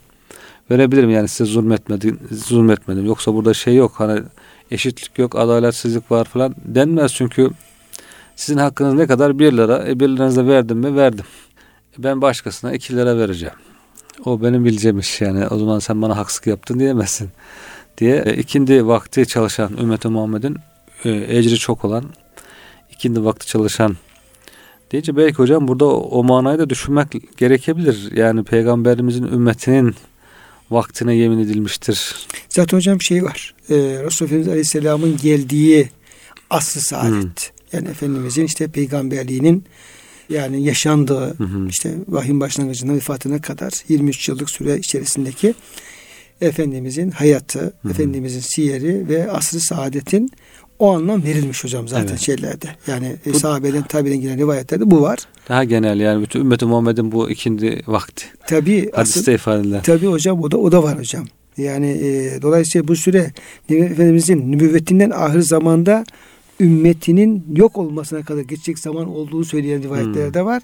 verebilirim. 0.70 1.10
Yani 1.10 1.28
size 1.28 1.50
zulmetmedim, 1.52 2.20
zulmetmedim. 2.30 3.06
Yoksa 3.06 3.34
burada 3.34 3.54
şey 3.54 3.75
yok 3.75 3.92
hani 3.96 4.22
eşitlik 4.70 5.18
yok, 5.18 5.37
adaletsizlik 5.37 6.10
var 6.10 6.25
falan 6.25 6.54
denmez 6.64 7.14
çünkü 7.14 7.50
sizin 8.37 8.58
hakkınız 8.58 8.94
ne 8.94 9.06
kadar? 9.06 9.38
Bir 9.38 9.52
lira. 9.52 9.88
E 9.88 10.00
bir 10.00 10.08
liranızı 10.08 10.49
verdim 10.49 10.78
mi? 10.78 10.96
Verdim. 10.96 11.25
E 11.99 12.02
ben 12.02 12.22
başkasına 12.22 12.72
iki 12.72 12.96
lira 12.96 13.18
vereceğim. 13.18 13.54
O 14.25 14.42
benim 14.42 14.64
bileceğim 14.64 14.99
iş 14.99 15.20
yani. 15.20 15.46
O 15.46 15.58
zaman 15.58 15.78
sen 15.78 16.02
bana 16.02 16.16
haksızlık 16.16 16.46
yaptın 16.46 16.78
diyemezsin. 16.78 17.28
Diye 17.99 18.22
e, 18.26 18.37
ikindi 18.37 18.87
vakti 18.87 19.26
çalışan 19.26 19.76
ümmeti 19.76 20.08
Muhammed'in 20.08 20.56
e, 21.04 21.38
ecri 21.38 21.58
çok 21.58 21.84
olan 21.84 22.04
ikindi 22.90 23.25
vakti 23.25 23.46
çalışan 23.46 23.96
deyince 24.92 25.16
belki 25.16 25.35
hocam 25.35 25.68
burada 25.68 25.87
o, 25.87 26.25
manayı 26.25 26.59
da 26.59 26.70
düşünmek 26.70 27.37
gerekebilir. 27.37 28.12
Yani 28.16 28.44
peygamberimizin 28.44 29.25
ümmetinin 29.25 29.94
vaktine 30.70 31.14
yemin 31.14 31.38
edilmiştir. 31.38 32.14
Zaten 32.49 32.76
hocam 32.76 33.02
şey 33.02 33.25
var. 33.25 33.54
Ee, 33.70 33.75
Resulullah 33.75 34.49
Aleyhisselam'ın 34.49 35.16
geldiği 35.16 35.88
asr 36.50 36.78
saadet. 36.78 37.12
Hmm. 37.12 37.32
Yani 37.73 37.88
Efendimizin 37.88 38.44
işte 38.44 38.68
peygamberliğinin 38.68 39.64
yani 40.28 40.64
yaşandığı 40.64 41.35
hı 41.38 41.44
hı. 41.44 41.68
işte 41.68 41.94
vahyin 42.09 42.40
başlangıcından 42.40 42.97
vefatına 42.97 43.40
kadar 43.40 43.73
23 43.88 44.28
yıllık 44.28 44.50
süre 44.50 44.78
içerisindeki 44.78 45.54
Efendimizin 46.40 47.11
hayatı, 47.11 47.59
hı 47.59 47.73
hı. 47.82 47.90
Efendimizin 47.90 48.40
siyeri 48.40 49.09
ve 49.09 49.30
asrı 49.30 49.61
saadetin 49.61 50.30
o 50.80 50.92
anlam 50.94 51.25
verilmiş 51.25 51.64
hocam 51.64 51.88
zaten 51.88 52.08
evet. 52.08 52.20
şeylerde. 52.20 52.66
Yani 52.87 53.16
bu, 53.26 53.38
sahabeden 53.38 53.82
tabi'den 53.82 54.20
gelen 54.20 54.38
rivayetlerde 54.38 54.90
bu 54.90 55.02
var. 55.02 55.18
Daha 55.49 55.64
genel 55.64 56.00
yani 56.00 56.22
bütün 56.22 56.40
ümmeti 56.40 56.64
Muhammed'in 56.64 57.12
bu 57.12 57.30
ikindi 57.30 57.82
vakti. 57.87 58.25
Tabi. 58.46 58.90
Hadiste 58.92 59.34
ifade 59.34 59.60
edilen. 59.60 59.82
Tabi 59.82 60.06
hocam 60.06 60.42
o 60.42 60.50
da 60.50 60.56
o 60.56 60.72
da 60.72 60.82
var 60.82 60.99
hocam. 60.99 61.25
Yani 61.56 61.90
e, 61.90 62.42
dolayısıyla 62.42 62.88
bu 62.88 62.96
süre 62.96 63.32
Efendimizin 63.68 64.52
nübüvvetinden 64.52 65.10
ahir 65.10 65.40
zamanda 65.40 66.04
ümmetinin 66.60 67.44
yok 67.56 67.76
olmasına 67.76 68.22
kadar 68.22 68.42
geçecek 68.42 68.78
zaman 68.78 69.08
olduğu 69.08 69.44
söyleyen 69.44 69.82
rivayetlerde 69.82 70.40
hmm. 70.40 70.46
var. 70.46 70.62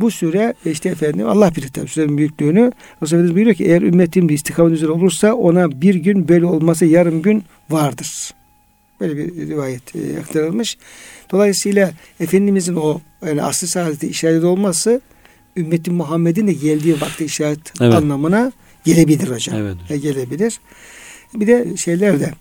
Bu 0.00 0.10
süre 0.10 0.54
işte 0.64 0.88
efendim 0.88 1.28
Allah 1.28 1.54
bilir 1.56 1.68
tabi 1.68 1.88
sürenin 1.88 2.18
büyüklüğünü. 2.18 2.72
Resulullah 3.02 3.34
buyuruyor 3.34 3.56
ki 3.56 3.64
eğer 3.64 3.82
ümmetim 3.82 4.28
bir 4.28 4.34
istikamet 4.34 4.72
üzere 4.72 4.90
olursa 4.90 5.34
ona 5.34 5.80
bir 5.80 5.94
gün 5.94 6.28
böyle 6.28 6.46
olması 6.46 6.86
yarım 6.86 7.22
gün 7.22 7.44
vardır. 7.70 8.30
Böyle 9.02 9.16
bir 9.16 9.48
rivayet 9.48 9.96
e, 9.96 10.18
aktarılmış. 10.20 10.78
Dolayısıyla 11.30 11.92
Efendimizin 12.20 12.74
o 12.74 13.00
yani 13.26 13.42
aslı 13.42 13.66
saadeti 13.68 14.06
işaret 14.08 14.44
olması 14.44 15.00
ümmetin 15.56 15.94
Muhammed'in 15.94 16.46
de 16.46 16.52
geldiği 16.52 17.00
vakti 17.00 17.24
işaret 17.24 17.80
evet. 17.80 17.94
anlamına 17.94 18.52
gelebilir 18.84 19.28
hocam. 19.28 19.56
Evet. 19.56 19.76
E, 19.90 19.96
gelebilir. 19.96 20.60
Bir 21.34 21.46
de 21.46 21.76
şeyler 21.76 22.20
de 22.20 22.32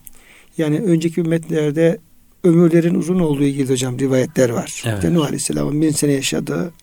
yani 0.57 0.79
önceki 0.79 1.21
ümmetlerde 1.21 1.97
ömürlerin 2.43 2.95
uzun 2.95 3.19
olduğu 3.19 3.43
ilgili 3.43 3.69
hocam 3.69 3.99
rivayetler 3.99 4.49
var. 4.49 4.83
Evet. 4.85 4.97
İşte 4.97 5.13
Nuh 5.13 5.25
Aleyhisselam'ın 5.25 5.81
bin 5.81 5.91
sene 5.91 6.11
yaşadığı, 6.11 6.73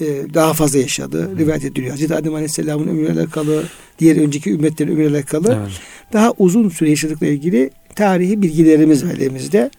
e, 0.00 0.04
daha 0.34 0.52
fazla 0.54 0.78
yaşadığı 0.78 1.30
Hı. 1.30 1.38
rivayet 1.38 1.64
ediliyor. 1.64 1.90
Hazreti 1.90 2.14
Adem 2.14 2.34
Aleyhisselam'ın 2.34 2.88
ömrüyle 2.88 3.12
alakalı, 3.12 3.64
diğer 3.98 4.16
önceki 4.16 4.50
ümmetlerin 4.50 4.92
ömrüyle 4.92 5.16
alakalı 5.16 5.58
evet. 5.62 5.80
daha 6.12 6.32
uzun 6.38 6.68
süre 6.68 6.90
yaşadıkla 6.90 7.26
ilgili 7.26 7.70
tarihi 7.96 8.42
bilgilerimiz 8.42 9.02
elimizde. 9.02 9.70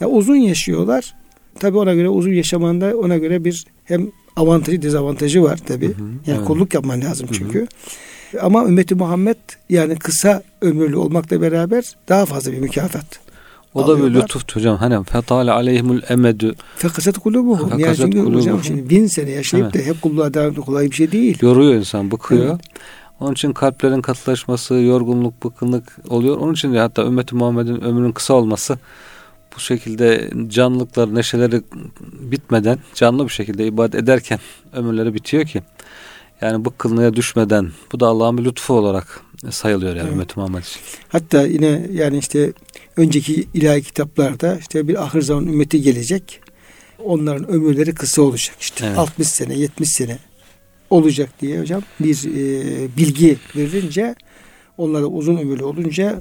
Ya 0.00 0.08
uzun 0.08 0.36
yaşıyorlar. 0.36 1.14
Tabi 1.58 1.78
ona 1.78 1.94
göre 1.94 2.08
uzun 2.08 2.32
yaşamanda 2.32 2.96
ona 2.96 3.18
göre 3.18 3.44
bir 3.44 3.64
hem 3.84 4.08
avantajı 4.36 4.82
dezavantajı 4.82 5.42
var 5.42 5.56
tabi. 5.56 5.84
Yani 5.84 6.38
evet. 6.38 6.44
kulluk 6.44 6.74
yapman 6.74 7.00
lazım 7.00 7.28
çünkü. 7.32 7.58
Hı 7.58 7.62
hı. 7.62 8.40
Ama 8.40 8.64
ümmeti 8.64 8.94
Muhammed 8.94 9.36
yani 9.68 9.96
kısa 9.96 10.42
ömürlü 10.60 10.96
olmakla 10.96 11.40
beraber 11.40 11.84
daha 12.08 12.26
fazla 12.26 12.52
bir 12.52 12.58
mükafat. 12.58 13.20
O 13.74 13.88
da 13.88 14.04
bir 14.04 14.14
lütuf 14.14 14.56
hocam. 14.56 14.76
Hani 14.76 15.04
fetale 15.04 15.50
aleyhimul 15.50 16.00
emedü. 16.08 16.54
Fekasat 16.76 17.18
kulubuhum. 17.18 17.78
Yani 17.78 17.96
çünkü 17.96 18.18
hocam 18.18 18.64
şimdi 18.64 18.90
bin 18.90 19.06
sene 19.06 19.30
yaşayıp 19.30 19.66
evet. 19.66 19.86
de 19.86 19.90
hep 19.90 20.02
kulluğa 20.02 20.34
devam 20.34 20.54
kolay 20.54 20.90
bir 20.90 20.96
şey 20.96 21.12
değil. 21.12 21.38
Yoruyor 21.42 21.74
insan, 21.74 22.10
bıkıyor. 22.10 22.46
Evet. 22.46 22.60
Onun 23.20 23.32
için 23.32 23.52
kalplerin 23.52 24.02
katılaşması, 24.02 24.74
yorgunluk, 24.74 25.44
bıkkınlık 25.44 25.96
oluyor. 26.08 26.36
Onun 26.36 26.52
için 26.52 26.74
de 26.74 26.78
hatta 26.78 27.02
ümmeti 27.02 27.34
Muhammed'in 27.34 27.80
ömrünün 27.80 28.12
kısa 28.12 28.34
olması 28.34 28.78
bu 29.56 29.60
şekilde 29.60 30.30
canlılıklar, 30.48 31.14
neşeleri 31.14 31.62
bitmeden 32.20 32.78
canlı 32.94 33.24
bir 33.24 33.32
şekilde 33.32 33.66
ibadet 33.66 34.02
ederken 34.02 34.38
ömürleri 34.72 35.14
bitiyor 35.14 35.44
ki 35.44 35.62
yani 36.40 36.64
bıkkınlığa 36.64 37.14
düşmeden 37.14 37.70
bu 37.92 38.00
da 38.00 38.06
Allah'ın 38.06 38.38
bir 38.38 38.44
lütfu 38.44 38.74
olarak 38.74 39.20
sayılıyor 39.50 39.96
yani 39.96 40.02
evet. 40.02 40.12
ümmet 40.12 40.36
Muhammed 40.36 40.62
için. 40.62 40.80
Hatta 41.08 41.46
yine 41.46 41.86
yani 41.92 42.18
işte 42.18 42.52
önceki 42.96 43.46
ilahi 43.54 43.82
kitaplarda 43.82 44.58
işte 44.58 44.88
bir 44.88 45.02
ahir 45.04 45.22
zaman 45.22 45.46
ümmeti 45.46 45.82
gelecek. 45.82 46.40
Onların 47.04 47.48
ömürleri 47.48 47.94
kısa 47.94 48.22
olacak. 48.22 48.56
İşte 48.60 48.86
evet. 48.86 48.98
60 48.98 49.28
sene, 49.28 49.54
70 49.58 49.88
sene 49.88 50.18
olacak 50.90 51.30
diye 51.40 51.60
hocam 51.60 51.82
bir 52.00 52.16
e, 52.16 52.96
bilgi 52.96 53.38
verince 53.56 54.14
onlara 54.78 55.06
uzun 55.06 55.36
ömürlü 55.36 55.64
olunca 55.64 56.20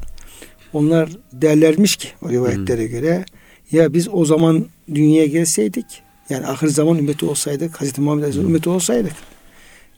onlar 0.73 1.09
derlermiş 1.33 1.95
ki 1.95 2.07
o 2.21 2.29
rivayetlere 2.29 2.83
hmm. 2.83 2.91
göre 2.91 3.25
ya 3.71 3.93
biz 3.93 4.07
o 4.11 4.25
zaman 4.25 4.65
dünyaya 4.95 5.25
gelseydik 5.25 5.85
yani 6.29 6.47
ahir 6.47 6.67
zaman 6.67 6.97
ümmeti 6.97 7.25
olsaydık 7.25 7.81
Hazreti 7.81 8.01
Muhammed 8.01 8.23
Aleyhisselam 8.23 8.47
hmm. 8.47 8.55
ümmeti 8.55 8.69
olsaydık 8.69 9.13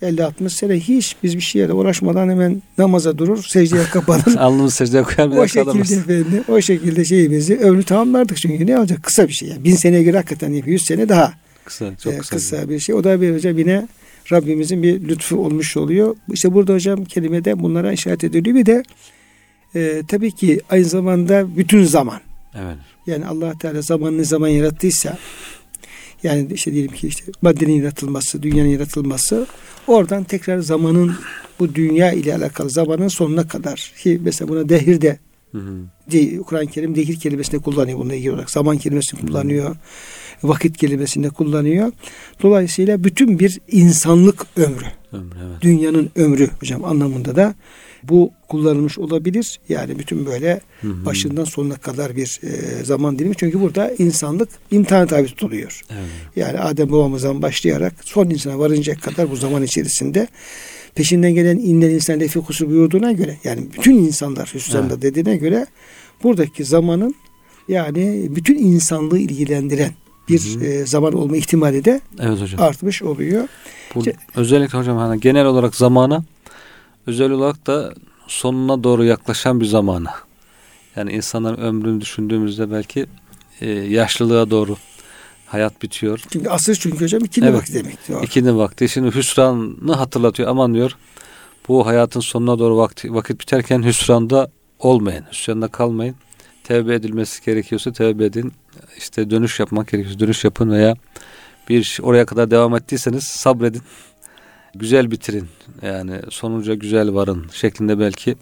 50-60 0.01 0.49
sene 0.49 0.79
hiç 0.79 1.15
biz 1.23 1.35
bir 1.35 1.41
şeyle 1.41 1.73
uğraşmadan 1.73 2.29
hemen 2.29 2.61
namaza 2.77 3.17
durur, 3.17 3.43
secdeye 3.43 3.83
kapanır. 3.91 4.35
Alnımızı 4.37 4.75
secdeye 4.75 5.03
koyar 5.03 5.27
O 5.27 5.47
şekilde 5.47 6.19
efendim, 6.19 6.43
o 6.47 6.61
şekilde 6.61 7.05
şeyimizi 7.05 7.57
ömrü 7.57 7.83
tamamlardık 7.83 8.37
çünkü 8.37 8.67
ne 8.67 8.79
olacak? 8.79 9.03
Kısa 9.03 9.27
bir 9.27 9.33
şey. 9.33 9.49
Yani. 9.49 9.63
Bin 9.63 9.75
seneye 9.75 10.03
göre 10.03 10.17
hakikaten 10.17 10.53
100 10.53 10.85
sene 10.85 11.09
daha 11.09 11.33
kısa, 11.65 11.95
çok 12.03 12.19
kısa, 12.19 12.35
kısa 12.35 12.69
bir 12.69 12.79
şey. 12.79 12.95
O 12.95 13.03
da 13.03 13.21
bir 13.21 13.35
hocam 13.35 13.57
yine 13.57 13.87
Rabbimizin 14.31 14.83
bir 14.83 15.07
lütfu 15.07 15.37
olmuş 15.37 15.77
oluyor. 15.77 16.15
İşte 16.33 16.53
burada 16.53 16.73
hocam 16.73 17.05
kelimede 17.05 17.59
bunlara 17.59 17.91
işaret 17.91 18.23
ediliyor. 18.23 18.55
Bir 18.55 18.65
de 18.65 18.83
e, 19.75 20.03
tabii 20.07 20.31
ki 20.31 20.61
aynı 20.69 20.85
zamanda 20.85 21.57
bütün 21.57 21.83
zaman. 21.83 22.19
Evet. 22.55 22.77
Yani 23.07 23.25
Allah 23.25 23.53
Teala 23.59 23.81
zamanını 23.81 24.25
zaman 24.25 24.47
yarattıysa 24.47 25.17
Yani 26.23 26.47
işte 26.53 26.73
diyelim 26.73 26.91
ki 26.91 27.07
işte 27.07 27.23
maddenin 27.41 27.73
yaratılması, 27.73 28.43
dünyanın 28.43 28.69
yaratılması 28.69 29.47
oradan 29.87 30.23
tekrar 30.23 30.59
zamanın 30.59 31.15
bu 31.59 31.75
dünya 31.75 32.11
ile 32.11 32.35
alakalı 32.35 32.69
zamanın 32.69 33.07
sonuna 33.07 33.47
kadar 33.47 33.93
ki 33.97 34.19
mesela 34.23 34.49
buna 34.49 34.69
dehir 34.69 35.01
de 35.01 35.19
Kur'an-ı 36.45 36.67
Kerim 36.67 36.95
dehir 36.95 37.19
kelimesini 37.19 37.61
kullanıyor 37.61 37.99
bununla 37.99 38.15
ilgili 38.15 38.31
olarak. 38.31 38.49
Zaman 38.49 38.77
kelimesini 38.77 39.21
kullanıyor. 39.21 39.65
Hı 39.65 39.69
hı. 39.69 39.75
Vakit 40.43 40.77
kelimesini 40.77 41.29
kullanıyor. 41.29 41.91
Dolayısıyla 42.43 43.03
bütün 43.03 43.39
bir 43.39 43.59
insanlık 43.71 44.45
ömrü. 44.57 44.85
Ömrü 45.13 45.35
evet. 45.45 45.61
Dünyanın 45.61 46.09
ömrü 46.15 46.49
hocam 46.59 46.85
anlamında 46.85 47.35
da 47.35 47.55
bu 48.03 48.31
kullanılmış 48.47 48.97
olabilir. 48.97 49.59
Yani 49.69 49.99
bütün 49.99 50.25
böyle 50.25 50.61
hı 50.81 50.87
hı. 50.87 51.05
başından 51.05 51.43
sonuna 51.43 51.75
kadar 51.75 52.15
bir 52.15 52.39
e, 52.43 52.83
zaman 52.83 53.19
dilimi. 53.19 53.35
Çünkü 53.37 53.61
burada 53.61 53.91
insanlık 53.97 54.49
imtihan 54.71 55.07
tabi 55.07 55.27
tutuluyor. 55.27 55.81
Evet. 55.89 56.03
Yani 56.35 56.59
Adem 56.59 56.91
babamızdan 56.91 57.41
başlayarak 57.41 57.93
son 58.01 58.29
insana 58.29 58.59
varıncaya 58.59 58.97
kadar 58.97 59.31
bu 59.31 59.35
zaman 59.35 59.63
içerisinde 59.63 60.27
peşinden 60.95 61.31
gelen 61.31 61.57
inler 61.57 61.89
insan 61.89 62.19
lefi 62.19 62.39
kusur 62.39 62.69
buyurduğuna 62.69 63.11
göre 63.11 63.37
yani 63.43 63.61
bütün 63.77 63.95
insanlar 63.95 64.51
hüsranda 64.53 64.93
evet. 64.93 65.01
dediğine 65.01 65.37
göre 65.37 65.65
buradaki 66.23 66.65
zamanın 66.65 67.15
yani 67.67 68.27
bütün 68.29 68.57
insanlığı 68.57 69.19
ilgilendiren 69.19 69.91
bir 70.29 70.55
hı 70.55 70.59
hı. 70.59 70.65
E, 70.65 70.85
zaman 70.85 71.13
olma 71.13 71.37
ihtimali 71.37 71.85
de 71.85 72.01
evet 72.19 72.41
hocam. 72.41 72.61
artmış 72.61 73.03
oluyor. 73.03 73.47
Bu, 73.95 73.99
işte, 73.99 74.13
özellikle 74.35 74.77
hocam 74.77 74.97
hani 74.97 75.19
genel 75.19 75.45
olarak 75.45 75.75
zamana 75.75 76.23
özel 77.07 77.31
olarak 77.31 77.67
da 77.67 77.93
sonuna 78.27 78.83
doğru 78.83 79.03
yaklaşan 79.03 79.59
bir 79.59 79.65
zamana. 79.65 80.13
Yani 80.95 81.11
insanların 81.11 81.61
ömrünü 81.61 82.01
düşündüğümüzde 82.01 82.71
belki 82.71 83.05
e, 83.61 83.69
yaşlılığa 83.69 84.49
doğru 84.49 84.77
hayat 85.45 85.81
bitiyor. 85.81 86.21
Çünkü 86.31 86.49
asır 86.49 86.75
çünkü 86.75 87.05
hocam 87.05 87.25
ikindi 87.25 87.47
evet, 87.47 87.57
vakti 87.57 87.73
demek. 87.73 88.09
Doğru. 88.09 88.23
İkindi 88.23 88.55
vakti. 88.55 88.89
Şimdi 88.89 89.15
hüsranı 89.15 89.93
hatırlatıyor. 89.93 90.49
Aman 90.49 90.73
diyor 90.73 90.97
bu 91.67 91.85
hayatın 91.85 92.19
sonuna 92.19 92.59
doğru 92.59 92.77
vakti, 92.77 93.13
vakit 93.13 93.39
biterken 93.39 93.83
hüsranda 93.83 94.51
olmayın. 94.79 95.25
Hüsranda 95.31 95.67
kalmayın. 95.67 96.15
Tevbe 96.63 96.95
edilmesi 96.95 97.45
gerekiyorsa 97.45 97.91
tevbe 97.91 98.25
edin. 98.25 98.53
İşte 98.97 99.29
dönüş 99.29 99.59
yapmak 99.59 99.87
gerekiyorsa 99.87 100.19
dönüş 100.19 100.43
yapın 100.43 100.71
veya 100.71 100.95
bir 101.69 101.99
oraya 102.01 102.25
kadar 102.25 102.51
devam 102.51 102.75
ettiyseniz 102.75 103.23
sabredin 103.23 103.81
güzel 104.75 105.11
bitirin 105.11 105.47
yani 105.81 106.19
sonuca 106.29 106.73
güzel 106.73 107.13
varın 107.13 107.45
şeklinde 107.53 107.99
belki 107.99 108.35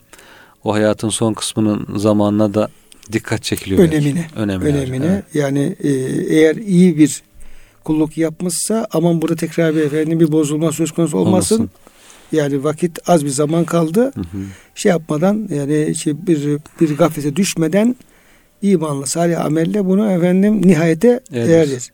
o 0.63 0.73
hayatın 0.73 1.09
son 1.09 1.33
kısmının 1.33 1.97
zamanına 1.97 2.53
da 2.53 2.69
dikkat 3.11 3.43
çekiliyor. 3.43 3.79
Önemine. 3.79 4.27
Önemine. 4.35 4.69
önemine. 4.69 5.05
Evet. 5.05 5.23
Yani 5.33 5.75
e, 5.83 5.89
eğer 6.35 6.55
iyi 6.55 6.97
bir 6.97 7.23
kulluk 7.83 8.17
yapmışsa 8.17 8.88
aman 8.91 9.21
burada 9.21 9.35
tekrar 9.35 9.75
bir 9.75 9.81
efendim 9.81 10.19
bir 10.19 10.31
bozulma 10.31 10.71
söz 10.71 10.91
konusu 10.91 11.17
olmasın. 11.17 11.55
olmasın. 11.55 11.71
Yani 12.31 12.63
vakit 12.63 13.09
az 13.09 13.25
bir 13.25 13.29
zaman 13.29 13.65
kaldı. 13.65 14.01
Hı 14.01 14.21
hı. 14.21 14.43
Şey 14.75 14.89
yapmadan 14.89 15.47
yani 15.53 15.95
şey 15.95 16.27
bir 16.27 16.57
bir 16.81 16.97
gaflete 16.97 17.35
düşmeden 17.35 17.95
imanla 18.61 19.05
salih 19.05 19.45
amelle 19.45 19.85
bunu 19.85 20.11
efendim 20.11 20.61
nihayete 20.67 21.19
evet. 21.33 21.91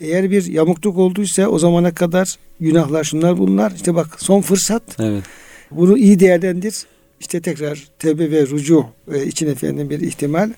Eğer 0.00 0.30
bir 0.30 0.44
yamukluk 0.44 0.98
olduysa 0.98 1.48
o 1.48 1.58
zamana 1.58 1.94
kadar 1.94 2.36
günahlar 2.60 3.04
şunlar 3.04 3.38
bunlar. 3.38 3.72
İşte 3.76 3.94
bak 3.94 4.22
son 4.22 4.40
fırsat. 4.40 4.82
Evet. 4.98 5.24
Bunu 5.70 5.98
iyi 5.98 6.20
değerlendir. 6.20 6.86
İşte 7.20 7.40
tekrar 7.40 7.88
tevbe 7.98 8.30
ve 8.30 8.46
rucu 8.46 8.86
e, 9.12 9.26
için 9.26 9.46
efendim 9.46 9.90
bir 9.90 10.00
ihtimal. 10.00 10.50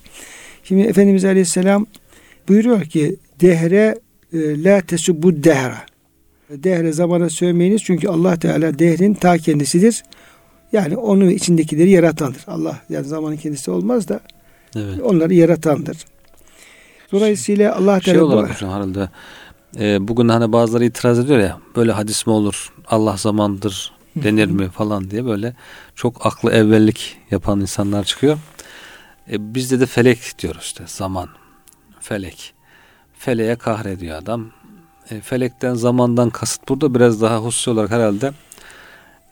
Şimdi 0.65 0.83
Efendimiz 0.83 1.25
Aleyhisselam 1.25 1.87
buyuruyor 2.49 2.85
ki 2.85 3.17
dehre 3.41 3.99
e, 4.33 4.65
la 4.65 4.81
tesubbu 4.81 5.45
dehra. 5.45 5.79
Dehre 6.51 6.93
zamana 6.93 7.31
sövmeyiniz 7.31 7.83
çünkü 7.83 8.09
Allah 8.09 8.39
Teala 8.39 8.79
dehrin 8.79 9.15
ta 9.15 9.39
kendisidir. 9.39 10.03
Yani 10.73 10.97
onu 10.97 11.31
içindekileri 11.31 11.91
yaratandır. 11.91 12.45
Allah 12.47 12.81
yani 12.89 13.07
zamanın 13.07 13.37
kendisi 13.37 13.71
olmaz 13.71 14.09
da 14.09 14.21
evet. 14.77 15.01
onları 15.03 15.35
yaratandır. 15.35 15.97
Dolayısıyla 17.13 17.77
Allah 17.77 18.01
şey 18.01 18.15
Teala 18.15 18.25
olarak 18.27 18.55
hocam 18.55 18.71
herhalde 18.71 19.09
e, 19.79 20.09
bugün 20.09 20.29
hani 20.29 20.53
bazıları 20.53 20.85
itiraz 20.85 21.19
ediyor 21.19 21.39
ya 21.39 21.59
böyle 21.77 21.93
hadis 21.93 22.27
mi 22.27 22.33
olur 22.33 22.73
Allah 22.87 23.17
zamandır 23.17 23.93
denir 24.17 24.47
mi 24.47 24.69
falan 24.69 25.11
diye 25.11 25.25
böyle 25.25 25.55
çok 25.95 26.27
aklı 26.27 26.53
evvellik 26.53 27.17
yapan 27.31 27.61
insanlar 27.61 28.05
çıkıyor. 28.05 28.39
E, 29.33 29.55
bizde 29.55 29.81
de 29.81 29.87
felek 29.87 30.39
diyoruz 30.39 30.63
işte 30.63 30.85
zaman 30.87 31.29
felek 32.01 32.55
feleğe 33.19 33.57
kahrediyor 33.57 34.19
adam. 34.19 34.51
E, 35.11 35.21
felekten 35.21 35.75
zamandan 35.75 36.31
kasıt 36.31 36.69
burada 36.69 36.95
biraz 36.95 37.23
daha 37.23 37.39
hususi 37.39 37.71
olarak 37.71 37.91
herhalde 37.91 38.33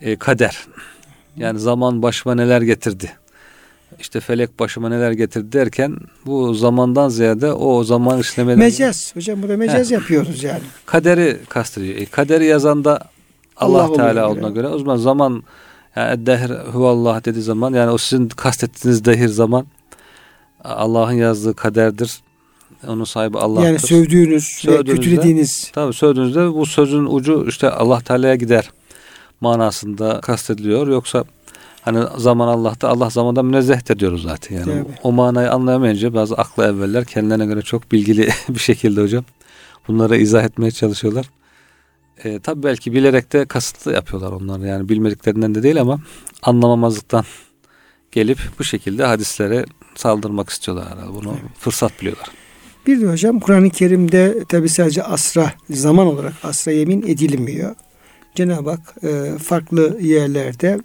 e, 0.01 0.17
kader. 0.17 0.59
Yani 1.37 1.59
zaman 1.59 2.03
başıma 2.03 2.35
neler 2.35 2.63
getirdi 2.63 3.13
işte 4.01 4.21
felek 4.21 4.59
başıma 4.61 4.89
neler 4.89 5.13
getirdi 5.13 5.53
derken 5.53 5.97
bu 6.27 6.55
zamandan 6.55 7.09
ziyade 7.09 7.53
o 7.53 7.85
zaman 7.85 8.21
işlemeden... 8.21 8.59
Mecaz. 8.59 9.17
Hocam 9.17 9.43
burada 9.43 9.57
mecaz 9.57 9.91
He. 9.91 9.95
yapıyoruz 9.95 10.43
yani. 10.43 10.63
Kaderi 10.87 11.39
kastediyor. 11.49 11.97
E, 11.97 12.07
kaderi 12.07 12.47
yazan 12.47 12.85
da 12.85 13.01
Allah, 13.57 13.83
Allah 13.83 13.97
Teala 13.97 14.31
olduğuna 14.31 14.49
göre. 14.49 14.69
O 14.69 14.79
zaman 14.79 14.97
zaman 14.97 15.43
yani 15.97 16.27
dehr 16.27 16.51
huvallah 16.51 17.25
dediği 17.25 17.43
zaman 17.43 17.75
yani 17.75 17.91
o 17.91 17.99
sizin 17.99 18.29
kastettiğiniz 18.29 19.05
dehir 19.05 19.29
zaman 19.29 19.67
Allah'ın 20.65 21.13
yazdığı 21.13 21.55
kaderdir. 21.55 22.21
Onun 22.89 23.05
sahibi 23.05 23.39
Allah'tır. 23.39 23.67
Yani 23.67 23.79
sövdüğünüz, 23.79 24.63
kötülediğiniz. 24.63 25.71
Tabii 25.73 25.93
sövdüğünüzde 25.93 26.55
bu 26.55 26.67
sözün 26.67 27.07
ucu 27.07 27.45
işte 27.49 27.71
Allah 27.71 28.01
Teala'ya 28.01 28.35
gider 28.35 28.71
manasında 29.41 30.21
kastediliyor. 30.21 30.89
Yoksa 30.89 31.25
Hani 31.85 32.05
zaman 32.17 32.49
Allah'ta 32.49 32.89
Allah 32.89 33.11
zamanda 33.11 33.43
münezzeh 33.43 33.99
diyoruz 33.99 34.23
zaten 34.23 34.57
yani. 34.57 34.65
Tabii. 34.65 34.85
O 35.03 35.13
manayı 35.13 35.53
anlayamayınca 35.53 36.15
bazı 36.15 36.35
aklı 36.35 36.65
evveller 36.65 37.05
kendilerine 37.05 37.47
göre 37.47 37.63
çok 37.63 37.93
bilgili 37.93 38.29
bir 38.49 38.59
şekilde 38.59 39.01
hocam 39.01 39.25
bunları 39.89 40.17
izah 40.17 40.45
etmeye 40.45 40.71
çalışıyorlar. 40.71 41.31
E, 42.25 42.39
tabi 42.39 42.63
belki 42.63 42.93
bilerek 42.93 43.33
de 43.33 43.47
kasıtlı 43.47 43.93
yapıyorlar 43.93 44.33
onlar 44.33 44.59
yani 44.59 44.89
bilmediklerinden 44.89 45.55
de 45.55 45.63
değil 45.63 45.81
ama 45.81 46.01
anlamamazlıktan 46.43 47.25
gelip 48.13 48.39
bu 48.59 48.65
şekilde 48.65 49.05
hadislere 49.05 49.65
saldırmak 49.95 50.51
istiyorlar 50.51 50.87
herhalde. 50.87 51.15
Bunu 51.15 51.31
evet. 51.33 51.51
fırsat 51.59 52.01
biliyorlar. 52.01 52.29
Bir 52.87 53.01
de 53.01 53.07
hocam 53.07 53.41
Kur'an-ı 53.41 53.71
Kerim'de 53.71 54.45
tabi 54.49 54.69
sadece 54.69 55.03
asra 55.03 55.53
zaman 55.71 56.07
olarak 56.07 56.33
asra 56.43 56.73
yemin 56.73 57.03
edilmiyor. 57.03 57.75
Cenab-ı 58.35 58.71
Hak 58.71 58.95
e, 59.05 59.39
farklı 59.39 59.99
yerlerde 60.01 60.81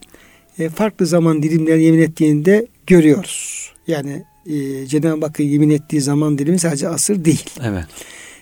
e, 0.59 0.69
farklı 0.69 1.05
zaman 1.05 1.43
dilimlerine 1.43 1.83
yemin 1.83 2.01
ettiğinde 2.01 2.67
görüyoruz. 2.87 3.71
Yani 3.87 4.23
e, 4.45 4.85
Cenab-ı 4.87 5.25
Hakk'ın 5.25 5.43
yemin 5.43 5.69
ettiği 5.69 6.01
zaman 6.01 6.37
dilimi 6.37 6.59
sadece 6.59 6.87
asır 6.87 7.25
değil. 7.25 7.45
Evet. 7.63 7.85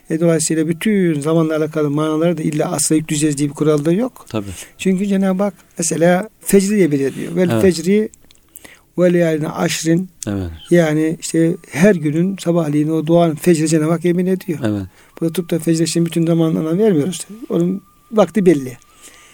E, 0.10 0.19
dolayısıyla 0.19 0.67
bütün 0.67 1.21
zamanla 1.21 1.58
alakalı 1.58 1.89
manaları 1.89 2.38
da 2.38 2.41
illa 2.41 2.71
asla 2.71 2.95
yükleyeceğiz 2.95 3.38
diye 3.38 3.49
bir 3.49 3.53
kural 3.53 3.86
da 3.86 3.91
yok. 3.91 4.25
Tabii. 4.30 4.47
Çünkü 4.77 5.08
Cenab-ı 5.08 5.43
Hak 5.43 5.53
mesela 5.77 6.30
fecri 6.41 6.80
yemin 6.80 6.99
ediyor. 6.99 7.36
Vel 7.36 7.49
evet. 7.49 7.62
fecri 7.62 8.10
ve 8.97 9.13
leyalina 9.13 9.56
aşrin. 9.56 10.10
Evet. 10.27 10.49
Yani 10.69 11.17
işte 11.21 11.56
her 11.71 11.95
günün 11.95 12.38
sabahleyin 12.38 12.89
o 12.89 13.08
doğan 13.08 13.36
fecri 13.36 13.67
Cenab-ı 13.67 13.91
Hak 13.91 14.06
yemin 14.06 14.25
ediyor. 14.25 14.60
Evet. 14.63 14.82
Burada 15.21 15.34
tutup 15.34 15.51
da 15.51 15.60
fecri 15.60 15.84
için 15.84 16.06
bütün 16.06 16.25
zamanlarına 16.25 16.77
vermiyoruz. 16.77 17.27
Onun 17.49 17.82
vakti 18.12 18.45
belli. 18.45 18.77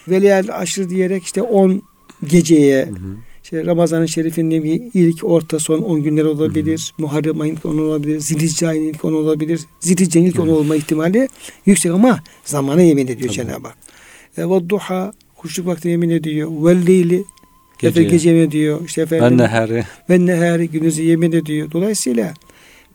Ve 0.08 0.22
leyal 0.22 0.48
aşır 0.52 0.90
diyerek 0.90 1.24
işte 1.24 1.42
on 1.42 1.82
geceye 2.26 2.86
hı 2.86 2.90
hı. 2.90 3.16
işte 3.44 3.66
Ramazan-ı 3.66 4.08
Şerif'in 4.08 4.50
ilk 4.94 5.24
orta 5.24 5.58
son 5.58 5.78
10 5.78 6.02
günler 6.02 6.24
olabilir. 6.24 6.92
Hı 6.96 7.02
hı. 7.02 7.06
Muharrem 7.06 7.40
ayın 7.40 7.54
ilk 7.54 7.66
10 7.66 7.78
olabilir. 7.78 8.20
Zilhicce 8.20 8.68
ayın 8.68 8.82
ilk 8.82 9.04
10 9.04 9.12
olabilir. 9.12 9.60
Zilhicce'nin 9.80 10.26
ilk 10.26 10.40
10 10.40 10.48
olma 10.48 10.76
ihtimali 10.76 11.28
yüksek 11.66 11.92
ama 11.92 12.20
zamana 12.44 12.82
yemin 12.82 13.06
ediyor. 13.06 13.30
Cenab-ı 13.30 13.68
Hak. 13.68 13.76
E, 14.38 14.44
ve 14.44 14.68
duha 14.68 15.12
kuşluk 15.36 15.66
vakti 15.66 15.88
yemin 15.88 16.10
ediyor. 16.10 16.50
Ve 16.50 16.86
leyli 16.86 17.24
gece, 17.78 18.02
gece 18.02 18.30
yemin 18.30 18.42
ediyor. 18.42 18.80
İşte 18.86 19.02
efendim, 19.02 19.26
ben 19.30 19.38
nehari. 19.38 19.84
Ben 20.08 20.26
nehari 20.26 20.68
gündüzü 20.68 21.02
yemin 21.02 21.32
ediyor. 21.32 21.70
Dolayısıyla 21.72 22.34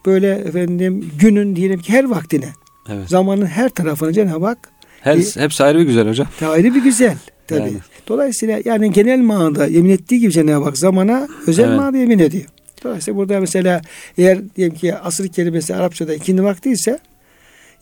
böyle 0.06 0.32
efendim 0.32 1.12
günün 1.20 1.56
diyelim 1.56 1.80
ki 1.80 1.94
her 1.94 2.04
vaktine 2.04 2.50
evet. 2.90 3.10
zamanın 3.10 3.46
her 3.46 3.70
tarafına 3.70 4.14
Cenab-ı 4.14 4.46
Hak 4.46 4.70
her, 5.02 5.18
e, 5.18 5.42
hepsi 5.42 5.64
ayrı 5.64 5.80
bir 5.80 5.84
güzel 5.84 6.10
hocam. 6.10 6.28
Ayrı 6.42 6.76
bir 6.76 6.84
güzel. 6.84 7.18
Tabii. 7.50 7.62
Yani. 7.62 7.78
Dolayısıyla 8.08 8.62
yani 8.66 8.92
genel 8.92 9.20
manada 9.20 9.68
yemin 9.68 9.90
ettiği 9.90 10.20
gibi 10.20 10.32
Cenab-ı 10.32 10.66
Hak 10.66 10.78
zamana 10.78 11.28
özel 11.48 11.68
evet. 11.68 11.78
manada 11.78 11.98
yemin 11.98 12.20
ediyor. 12.20 12.46
Dolayısıyla 12.84 13.18
burada 13.18 13.40
mesela 13.40 13.82
eğer 14.18 14.40
diyelim 14.56 14.76
ki 14.76 14.96
asır 14.96 15.28
kelimesi 15.28 15.76
Arapçada 15.76 16.14
ikindi 16.14 16.44
vakti 16.44 16.72
ise 16.72 17.00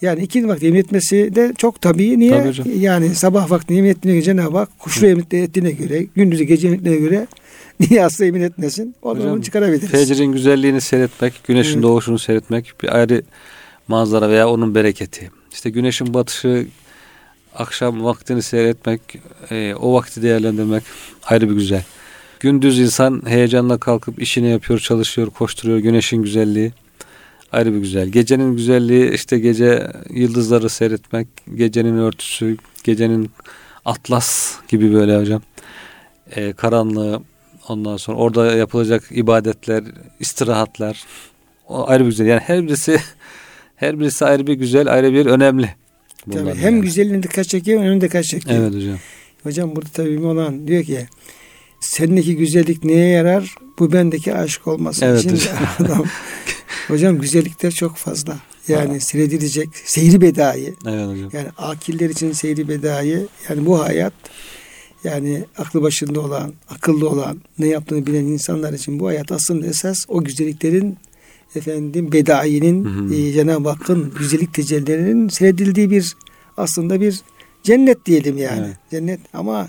yani 0.02 0.24
ikindi 0.24 0.48
vakti 0.48 0.66
yemin 0.66 0.80
etmesi 0.80 1.36
de 1.36 1.54
çok 1.58 1.82
tabii. 1.82 2.20
Niye? 2.20 2.54
Tabii 2.54 2.80
yani 2.80 3.16
sabah 3.16 3.52
vakti 3.52 3.74
yemin 3.74 3.90
ettiğine 3.90 4.14
göre 4.14 4.26
Cenab-ı 4.26 4.58
Hak 4.58 4.80
kuşlu 4.80 5.08
yemin 5.08 5.26
ettiğine 5.32 5.72
göre, 5.72 6.06
gündüzü 6.16 6.44
gece 6.44 6.68
yemin 6.68 6.80
ettiğine 6.80 7.00
göre 7.00 7.28
niye 7.80 8.06
asla 8.06 8.26
yemin 8.26 8.42
etmesin? 8.42 8.96
Onu, 9.02 9.32
onu 9.32 9.44
çıkarabiliriz. 9.44 9.90
Fecrin 9.90 10.32
güzelliğini 10.32 10.82
seyretmek, 10.82 11.42
güneşin 11.48 11.74
evet. 11.74 11.84
doğuşunu 11.84 12.20
seyretmek 12.20 12.74
bir 12.84 12.96
ayrı 12.96 13.24
manzara 13.88 14.30
veya 14.30 14.50
onun 14.50 14.76
bereketi. 14.76 15.32
İşte 15.54 15.70
güneşin 15.70 16.14
batışı 16.14 16.68
akşam 17.58 18.04
vaktini 18.04 18.42
seyretmek, 18.42 19.02
e, 19.52 19.76
o 19.76 19.94
vakti 19.94 20.22
değerlendirmek 20.22 20.84
ayrı 21.24 21.50
bir 21.50 21.56
güzel. 21.56 21.84
Gündüz 22.40 22.80
insan 22.80 23.24
heyecanla 23.26 23.78
kalkıp 23.78 24.22
işini 24.22 24.50
yapıyor, 24.50 24.80
çalışıyor, 24.80 25.30
koşturuyor. 25.30 25.80
Güneşin 25.80 26.24
güzelliği 26.24 26.74
ayrı 27.52 27.74
bir 27.74 27.80
güzel. 27.80 28.08
Gecenin 28.08 28.56
güzelliği 28.56 29.12
işte 29.12 29.40
gece 29.40 29.88
yıldızları 30.10 30.70
seyretmek, 30.70 31.28
gecenin 31.56 31.98
örtüsü, 31.98 32.58
gecenin 32.84 33.32
atlas 33.86 34.56
gibi 34.68 34.94
böyle 34.94 35.20
hocam. 35.20 35.42
E, 36.36 36.54
karanlığı, 36.54 37.22
ondan 37.68 37.98
sonra 37.98 38.18
orada 38.18 38.56
yapılacak 38.56 39.04
ibadetler, 39.12 39.84
istirahatlar 40.20 41.04
o 41.68 41.90
ayrı 41.90 42.04
bir 42.04 42.10
güzel. 42.10 42.26
Yani 42.26 42.42
her 42.42 42.64
birisi 42.64 43.00
her 43.76 44.00
birisi 44.00 44.26
ayrı 44.26 44.48
bir 44.48 44.54
güzel, 44.54 44.94
ayrı 44.94 45.14
bir 45.14 45.26
önemli. 45.26 45.76
Tabii, 46.32 46.56
hem 46.56 46.74
yani. 46.74 46.82
güzelliğini 46.82 47.24
dikkat 47.24 47.48
çekiyor, 47.48 47.82
önünde 47.82 48.06
dikkat 48.06 48.26
çekiyor. 48.26 48.60
Evet 48.60 48.76
hocam. 48.76 48.98
Hocam 49.44 49.76
burada 49.76 49.90
tabii 49.94 50.20
olan 50.20 50.68
diyor 50.68 50.84
ki 50.84 51.08
sendeki 51.80 52.36
güzellik 52.36 52.84
neye 52.84 53.08
yarar? 53.08 53.56
Bu 53.80 53.92
bendeki 53.92 54.34
aşk 54.34 54.68
olması 54.68 55.06
evet, 55.06 55.20
için. 55.20 55.32
Hocam. 55.32 55.56
Adam, 55.80 56.06
hocam 56.88 57.20
güzellikler 57.20 57.72
çok 57.72 57.96
fazla. 57.96 58.38
Yani 58.68 58.94
ha. 58.94 59.00
seyredilecek 59.00 59.70
seyri 59.86 60.22
bedayı. 60.22 60.74
Evet 60.88 61.08
hocam. 61.08 61.30
Yani 61.34 61.48
akiller 61.58 62.10
için 62.10 62.32
seyri 62.32 62.68
bedayı. 62.68 63.28
Yani 63.50 63.66
bu 63.66 63.80
hayat 63.80 64.14
yani 65.04 65.46
aklı 65.58 65.82
başında 65.82 66.22
olan, 66.22 66.54
akıllı 66.70 67.10
olan, 67.10 67.42
ne 67.60 67.68
yaptığını 67.68 68.08
bilen 68.08 68.24
insanlar 68.24 68.74
için 68.74 69.00
bu 69.00 69.08
hayat 69.08 69.32
aslında 69.32 69.68
esas 69.68 70.06
o 70.08 70.24
güzelliklerin 70.24 70.98
efendim 71.58 72.12
bedainin 72.12 73.10
e, 73.14 73.32
Cenab-ı 73.32 73.70
Hakk'ın 73.70 74.14
güzellik 74.20 74.54
tecellilerinin 74.54 75.30
seyredildiği 75.30 75.92
bir 75.92 76.16
aslında 76.58 77.02
bir 77.02 77.22
cennet 77.64 78.06
diyelim 78.06 78.38
yani. 78.38 78.66
Evet. 78.66 78.78
Cennet 78.92 79.20
ama 79.34 79.68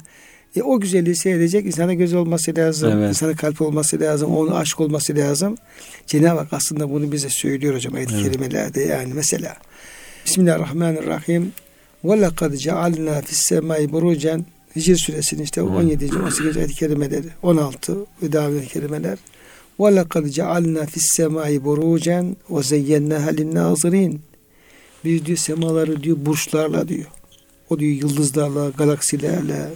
e, 0.57 0.63
o 0.63 0.81
güzelliği 0.81 1.17
seyredecek 1.17 1.67
insana 1.67 1.95
göz 1.95 2.15
olması 2.15 2.57
lazım. 2.57 2.93
Evet. 2.99 3.09
insana 3.09 3.37
kalp 3.37 3.61
olması 3.61 4.01
lazım. 4.01 4.37
Onu 4.37 4.57
aşk 4.57 4.81
olması 4.81 5.17
lazım. 5.17 5.57
Cenab-ı 6.07 6.39
Hak 6.39 6.53
aslında 6.53 6.91
bunu 6.91 7.13
bize 7.13 7.29
söylüyor 7.29 7.75
hocam 7.75 7.95
ayet-i 7.95 8.15
evet. 8.15 8.25
kerimelerde 8.25 8.83
yani 8.83 9.15
mesela. 9.15 9.57
Bismillahirrahmanirrahim. 10.27 11.53
Ve 12.05 12.21
lekad 12.21 12.55
cealna 12.55 13.21
fis 13.21 13.39
semai 13.39 13.93
burucen 13.93 14.47
Hicr 14.77 14.97
suresinin 14.97 15.43
işte 15.43 15.63
17. 15.63 16.11
18. 16.19 16.57
ayet-i 16.57 16.75
kerimeleri 16.75 17.27
16 17.43 17.97
ve 18.23 18.33
devam 18.33 18.61
kelimeler. 18.61 19.19
Ve 19.81 19.97
lekad 19.97 20.27
cealna 20.27 20.87
fis 20.87 21.07
semai 21.17 21.65
burucen 21.65 22.37
ve 22.51 22.63
zeyyennaha 22.63 23.31
linnâzırîn. 23.31 24.21
Biz 25.05 25.27
diyor 25.27 25.39
semaları 25.39 26.03
diyor 26.03 26.17
burçlarla 26.21 26.89
diyor. 26.89 27.07
O 27.71 27.79
diyor 27.79 27.93
yıldızlarla, 27.93 28.69
galaksilerle, 28.69 29.69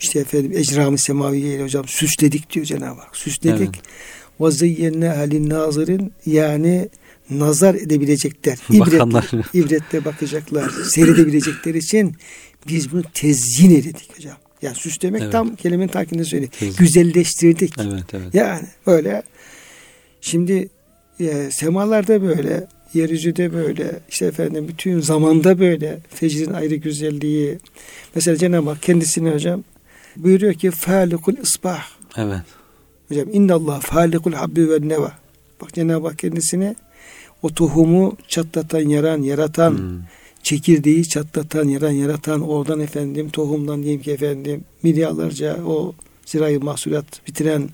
işte 0.00 0.20
efendim 0.20 0.52
ecram-ı 0.52 0.98
semaviye 0.98 1.54
ile 1.54 1.62
hocam 1.62 1.88
süsledik 1.88 2.50
diyor 2.50 2.66
Cenab-ı 2.66 3.00
Hak. 3.00 3.16
Süsledik. 3.16 3.82
Ve 4.40 4.50
zeyyenne 4.50 5.08
halin 5.08 5.50
nazirin 5.50 6.12
yani 6.26 6.88
nazar 7.30 7.74
edebilecekler. 7.74 8.58
İbretle, 8.70 9.42
ibretle 9.54 10.04
bakacaklar. 10.04 10.70
Seyredebilecekler 10.90 11.74
için 11.74 12.16
biz 12.68 12.92
bunu 12.92 13.02
tezyin 13.14 13.70
ededik 13.70 14.16
hocam. 14.16 14.36
Yani 14.64 14.76
süslemek 14.76 15.22
evet. 15.22 15.32
tam 15.32 15.56
kelimenin 15.56 15.88
takibinde 15.88 16.24
söyledi. 16.24 16.50
Güzelleştirdik. 16.78 17.74
Evet, 17.78 18.04
evet. 18.12 18.34
Yani 18.34 18.66
öyle. 18.86 19.22
Şimdi 20.20 20.68
e, 21.20 21.50
semalarda 21.50 22.22
böyle, 22.22 22.66
yeryüzü 22.94 23.36
böyle, 23.52 23.98
işte 24.08 24.26
efendim 24.26 24.68
bütün 24.68 25.00
zamanda 25.00 25.58
böyle. 25.58 25.98
Fecrin 26.08 26.52
ayrı 26.52 26.74
güzelliği. 26.74 27.58
Mesela 28.14 28.36
Cenab-ı 28.36 28.70
Hak 28.70 28.82
kendisini 28.82 29.30
hocam 29.30 29.64
buyuruyor 30.16 30.54
ki 30.54 30.70
falikul 30.70 31.36
isbah. 31.36 31.84
Evet. 32.16 32.42
Hocam 33.08 33.28
innallah 33.32 33.80
falikul 33.80 34.32
habbi 34.32 34.70
ve 34.70 34.88
neva. 34.88 35.12
Bak 35.60 35.74
Cenab-ı 35.74 36.08
Hak 36.08 36.18
kendisini 36.18 36.76
o 37.42 37.48
tohumu 37.48 38.16
çatlatan, 38.28 38.80
yaran, 38.80 39.22
yaratan, 39.22 39.70
hmm. 39.70 39.98
Çekirdeği 40.44 41.08
çatlatan, 41.08 41.68
yaran, 41.68 41.90
yaratan, 41.90 42.40
oradan 42.40 42.80
efendim 42.80 43.30
tohumdan 43.30 43.82
diyeyim 43.82 44.02
ki 44.02 44.12
efendim 44.12 44.64
milyarlarca 44.82 45.64
o 45.64 45.94
zirai 46.26 46.58
mahsulat 46.58 47.26
bitiren 47.28 47.68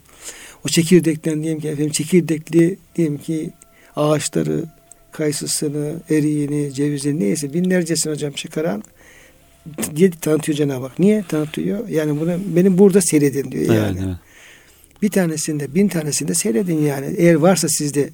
o 0.65 0.69
çekirdekten 0.69 1.43
diyelim 1.43 1.61
ki 1.61 1.69
efendim 1.69 1.93
çekirdekli 1.93 2.79
diyelim 2.97 3.19
ki 3.19 3.51
ağaçları, 3.97 4.65
kayısısını, 5.13 5.95
eriğini, 6.11 6.73
cevizini 6.73 7.21
neyse 7.21 7.55
binlercesini 7.55 8.13
hocam 8.13 8.33
çıkaran 8.33 8.83
diye 9.97 10.11
tanıtıyor 10.11 10.59
Cenab-ı 10.59 10.87
Hak. 10.87 10.99
Niye 10.99 11.25
tanıtıyor? 11.29 11.89
Yani 11.89 12.21
bunu 12.21 12.39
benim 12.57 12.79
burada 12.79 13.01
seyredin 13.01 13.53
diyor 13.53 13.75
yani. 13.75 13.99
Evet, 13.99 14.07
evet. 14.07 14.17
Bir 15.03 15.11
tanesinde, 15.11 15.75
bin 15.75 15.89
tanesinde 15.89 16.35
seyredin 16.35 16.83
yani. 16.83 17.15
Eğer 17.17 17.35
varsa 17.35 17.69
sizde 17.69 18.11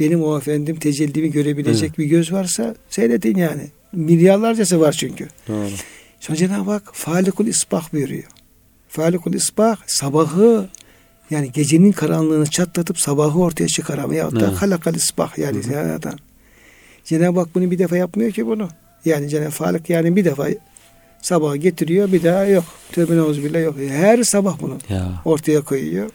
benim 0.00 0.22
o 0.22 0.38
efendim 0.38 0.78
tecellimi 0.78 1.30
görebilecek 1.30 1.88
evet. 1.88 1.98
bir 1.98 2.04
göz 2.04 2.32
varsa 2.32 2.74
seyredin 2.88 3.36
yani. 3.36 3.62
Milyarlarcası 3.92 4.80
var 4.80 4.92
çünkü. 4.92 5.28
Doğru. 5.48 5.70
Sonra 6.20 6.36
Cenab-ı 6.36 6.70
Hak 6.70 6.90
falikul 6.92 7.46
isbah 7.46 7.92
buyuruyor. 7.92 8.24
Falikul 8.88 9.32
isbah 9.32 9.76
sabahı 9.86 10.68
yani 11.30 11.52
gecenin 11.52 11.92
karanlığını 11.92 12.46
çatlatıp 12.46 13.00
sabahı 13.00 13.38
ortaya 13.38 13.68
çıkaran 13.68 14.10
veyahut 14.10 14.40
da 14.40 14.46
evet. 14.46 14.62
halakal 14.62 14.94
isbah 14.94 15.38
yani 15.38 15.72
yaratan. 15.72 16.18
Cenab-ı 17.04 17.40
Hak 17.40 17.54
bunu 17.54 17.70
bir 17.70 17.78
defa 17.78 17.96
yapmıyor 17.96 18.32
ki 18.32 18.46
bunu. 18.46 18.68
Yani 19.04 19.28
Cenab-ı 19.28 19.64
Hak 19.64 19.90
yani 19.90 20.16
bir 20.16 20.24
defa 20.24 20.48
Sabah 21.22 21.56
getiriyor 21.56 22.12
bir 22.12 22.22
daha 22.22 22.44
yok. 22.44 22.64
Tövbe 22.92 23.44
bile 23.44 23.58
yok. 23.58 23.76
Her 23.88 24.22
sabah 24.22 24.60
bunu 24.60 24.78
ya. 24.88 25.22
ortaya 25.24 25.60
koyuyor. 25.60 26.10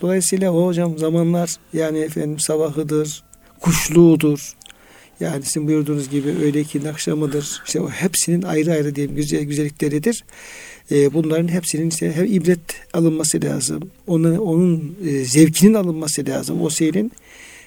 Dolayısıyla 0.00 0.52
o 0.52 0.66
hocam 0.66 0.98
zamanlar 0.98 1.56
yani 1.72 1.98
efendim 1.98 2.38
sabahıdır, 2.38 3.22
kuşluğudur. 3.60 4.54
Yani 5.20 5.44
sizin 5.44 5.68
buyurduğunuz 5.68 6.10
gibi 6.10 6.28
öğleki 6.28 6.88
akşamıdır. 6.88 7.62
İşte 7.66 7.80
o 7.80 7.88
hepsinin 7.88 8.42
ayrı 8.42 8.72
ayrı 8.72 8.94
diyelim 8.94 9.16
güzel 9.16 9.42
güzellikleridir. 9.42 10.24
Ee, 10.90 11.14
bunların 11.14 11.48
hepsinin 11.48 11.90
işte 11.90 12.12
hem 12.12 12.24
ibret 12.24 12.60
alınması 12.92 13.42
lazım. 13.42 13.90
Onun 14.06 14.36
onun 14.36 14.96
e, 15.06 15.24
zevkinin 15.24 15.74
alınması 15.74 16.26
lazım. 16.26 16.62
O 16.62 16.70
seyrin 16.70 17.12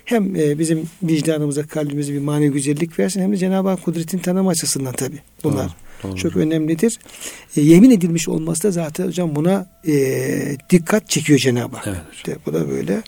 hem 0.06 0.36
e, 0.36 0.60
bizim 0.60 0.90
vicdanımıza, 1.04 1.68
kalbimize 1.68 2.14
bir 2.14 2.20
manevi 2.20 2.54
güzellik 2.54 3.00
versin 3.00 3.22
hem 3.22 3.32
de 3.32 3.38
Cenab-ı 3.38 3.70
Hak 3.70 3.84
kudretin 3.84 4.20
tanım 4.20 4.48
açısından 4.48 4.94
tabi 4.94 5.16
bunlar. 5.44 5.66
Doğru. 5.66 5.72
Doğru. 6.04 6.16
Çok 6.16 6.36
önemlidir. 6.36 7.00
E, 7.58 7.62
yemin 7.62 7.92
edilmiş 7.92 8.30
olması 8.30 8.64
da 8.64 8.72
zaten 8.72 9.08
hocam 9.08 9.36
buna 9.36 9.68
e, 9.88 10.58
dikkat 10.70 11.10
çekiyor 11.10 11.40
Cenab-ı 11.40 11.76
Hak. 11.76 11.88
Evet, 11.88 12.02
işte 12.14 12.36
bu 12.46 12.54
da 12.54 12.70
böyle. 12.70 13.02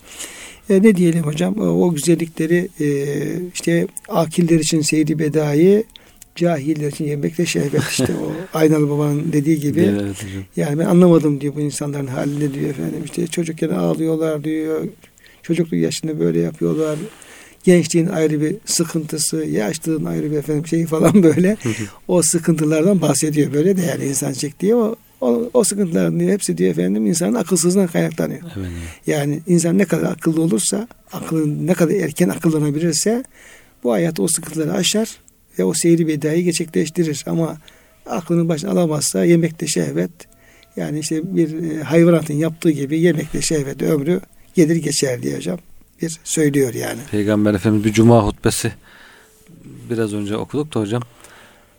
E, 0.70 0.84
ne 0.84 0.96
diyelim 0.96 1.24
hocam? 1.24 1.60
O 1.60 1.94
güzellikleri 1.94 2.70
e, 2.80 2.88
işte 3.54 3.88
akiller 4.10 4.60
için 4.60 4.82
seyri 4.82 5.20
bedayı 5.20 5.84
cahiller 6.36 6.88
için 6.88 7.06
yemek 7.06 7.40
ve 7.40 7.46
şehvet 7.46 7.84
işte 7.92 8.08
o 8.26 8.58
Aynalı 8.58 8.90
Baba'nın 8.90 9.34
dediği 9.34 9.60
gibi. 9.60 9.82
Evet, 9.82 10.26
yani 10.56 10.80
ben 10.80 10.86
anlamadım 10.86 11.42
diyor 11.42 11.56
bu 11.56 11.60
insanların 11.60 12.08
halinde 12.08 12.54
diyor 12.54 12.70
efendim. 12.70 13.02
işte 13.06 13.28
çocukken 13.28 13.70
ağlıyorlar 13.70 14.44
diyor. 14.44 14.88
Çocukluk 15.44 15.80
yaşında 15.80 16.20
böyle 16.20 16.40
yapıyorlar 16.40 16.98
gençliğin 17.64 18.08
ayrı 18.08 18.42
bir 18.42 18.56
sıkıntısı, 18.66 19.38
yaşlılığın 19.38 20.06
ayrı 20.06 20.32
bir 20.32 20.38
efendim 20.38 20.68
şeyi 20.68 20.86
falan 20.86 21.24
böyle. 21.24 21.58
o 22.08 22.22
sıkıntılardan 22.22 23.02
bahsediyor 23.02 23.54
böyle 23.54 23.78
de 23.78 23.82
yani 23.82 24.06
insan 24.06 24.34
çektiği 24.34 24.76
o 24.76 24.96
o, 25.22 25.50
o 25.54 25.64
sıkıntıların 25.64 26.20
hepsi 26.20 26.58
diyor 26.58 26.72
efendim 26.72 27.06
insanın 27.06 27.36
akılsızlığından 27.36 27.88
kaynaklanıyor. 27.88 28.42
Evet. 28.58 28.70
Yani 29.08 29.42
insan 29.48 29.78
ne 29.78 29.86
kadar 29.86 30.12
akıllı 30.12 30.42
olursa, 30.42 30.88
aklın 31.14 31.68
ne 31.68 31.74
kadar 31.74 31.94
erken 31.94 32.30
akıllanabilirse 32.30 33.24
bu 33.84 33.92
hayat 33.92 34.20
o 34.20 34.28
sıkıntıları 34.28 34.74
aşar 34.74 35.10
ve 35.60 35.64
o 35.64 35.74
seyri 35.74 36.08
bedayı 36.08 36.44
gerçekleştirir. 36.44 37.24
Ama 37.28 37.58
aklını 38.06 38.50
başına 38.50 38.72
alamazsa 38.72 39.24
yemekte 39.24 39.68
şehvet 39.68 40.12
yani 40.76 41.00
işte 41.00 41.36
bir 41.36 41.72
e, 41.72 41.84
hayvanatın 41.84 42.34
yaptığı 42.34 42.72
gibi 42.72 43.00
yemekte 43.00 43.42
şehvet 43.42 43.82
ömrü 43.82 44.22
gelir 44.56 44.76
geçer 44.76 45.22
diye 45.22 45.38
hocam 45.38 45.60
bir 46.02 46.20
söylüyor 46.24 46.74
yani. 46.74 47.00
Peygamber 47.12 47.54
Efendimiz 47.54 47.86
bir 47.86 47.94
cuma 47.94 48.26
hutbesi 48.26 48.74
biraz 49.90 50.14
önce 50.14 50.38
okuduk 50.38 50.76
da 50.76 50.80
hocam. 50.80 51.02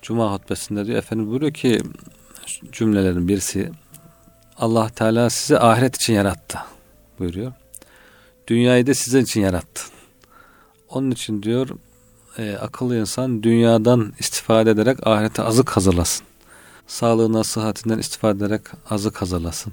Cuma 0.02 0.34
hutbesinde 0.34 0.86
diyor 0.86 0.98
efendim 0.98 1.30
buyuruyor 1.30 1.52
ki 1.52 1.80
cümlelerin 2.72 3.28
birisi 3.28 3.70
Allah 4.56 4.88
Teala 4.88 5.30
sizi 5.30 5.58
ahiret 5.58 5.96
için 5.96 6.14
yarattı 6.14 6.58
buyuruyor. 7.18 7.52
Dünyayı 8.46 8.86
da 8.86 8.94
sizin 8.94 9.22
için 9.22 9.40
yarattı. 9.40 9.82
Onun 10.88 11.10
için 11.10 11.42
diyor 11.42 11.68
e, 12.38 12.52
akıllı 12.52 12.96
insan 12.96 13.42
dünyadan 13.42 14.12
istifade 14.18 14.70
ederek 14.70 15.06
ahirete 15.06 15.42
azık 15.42 15.70
hazırlasın. 15.70 16.26
Sağlığına, 16.86 17.44
sıhhatinden 17.44 17.98
istifade 17.98 18.44
ederek 18.44 18.60
azık 18.90 19.22
hazırlasın. 19.22 19.72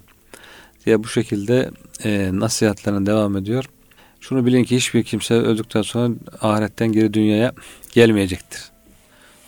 Diye 0.86 1.04
bu 1.04 1.08
şekilde 1.08 1.72
e, 2.04 2.30
nasihatlerine 2.34 3.06
devam 3.06 3.38
ediyor. 3.38 3.66
Şunu 4.20 4.46
bilin 4.46 4.64
ki 4.64 4.76
hiçbir 4.76 5.04
kimse 5.04 5.34
öldükten 5.34 5.82
sonra 5.82 6.14
ahiretten 6.42 6.92
geri 6.92 7.14
dünyaya 7.14 7.54
gelmeyecektir. 7.94 8.62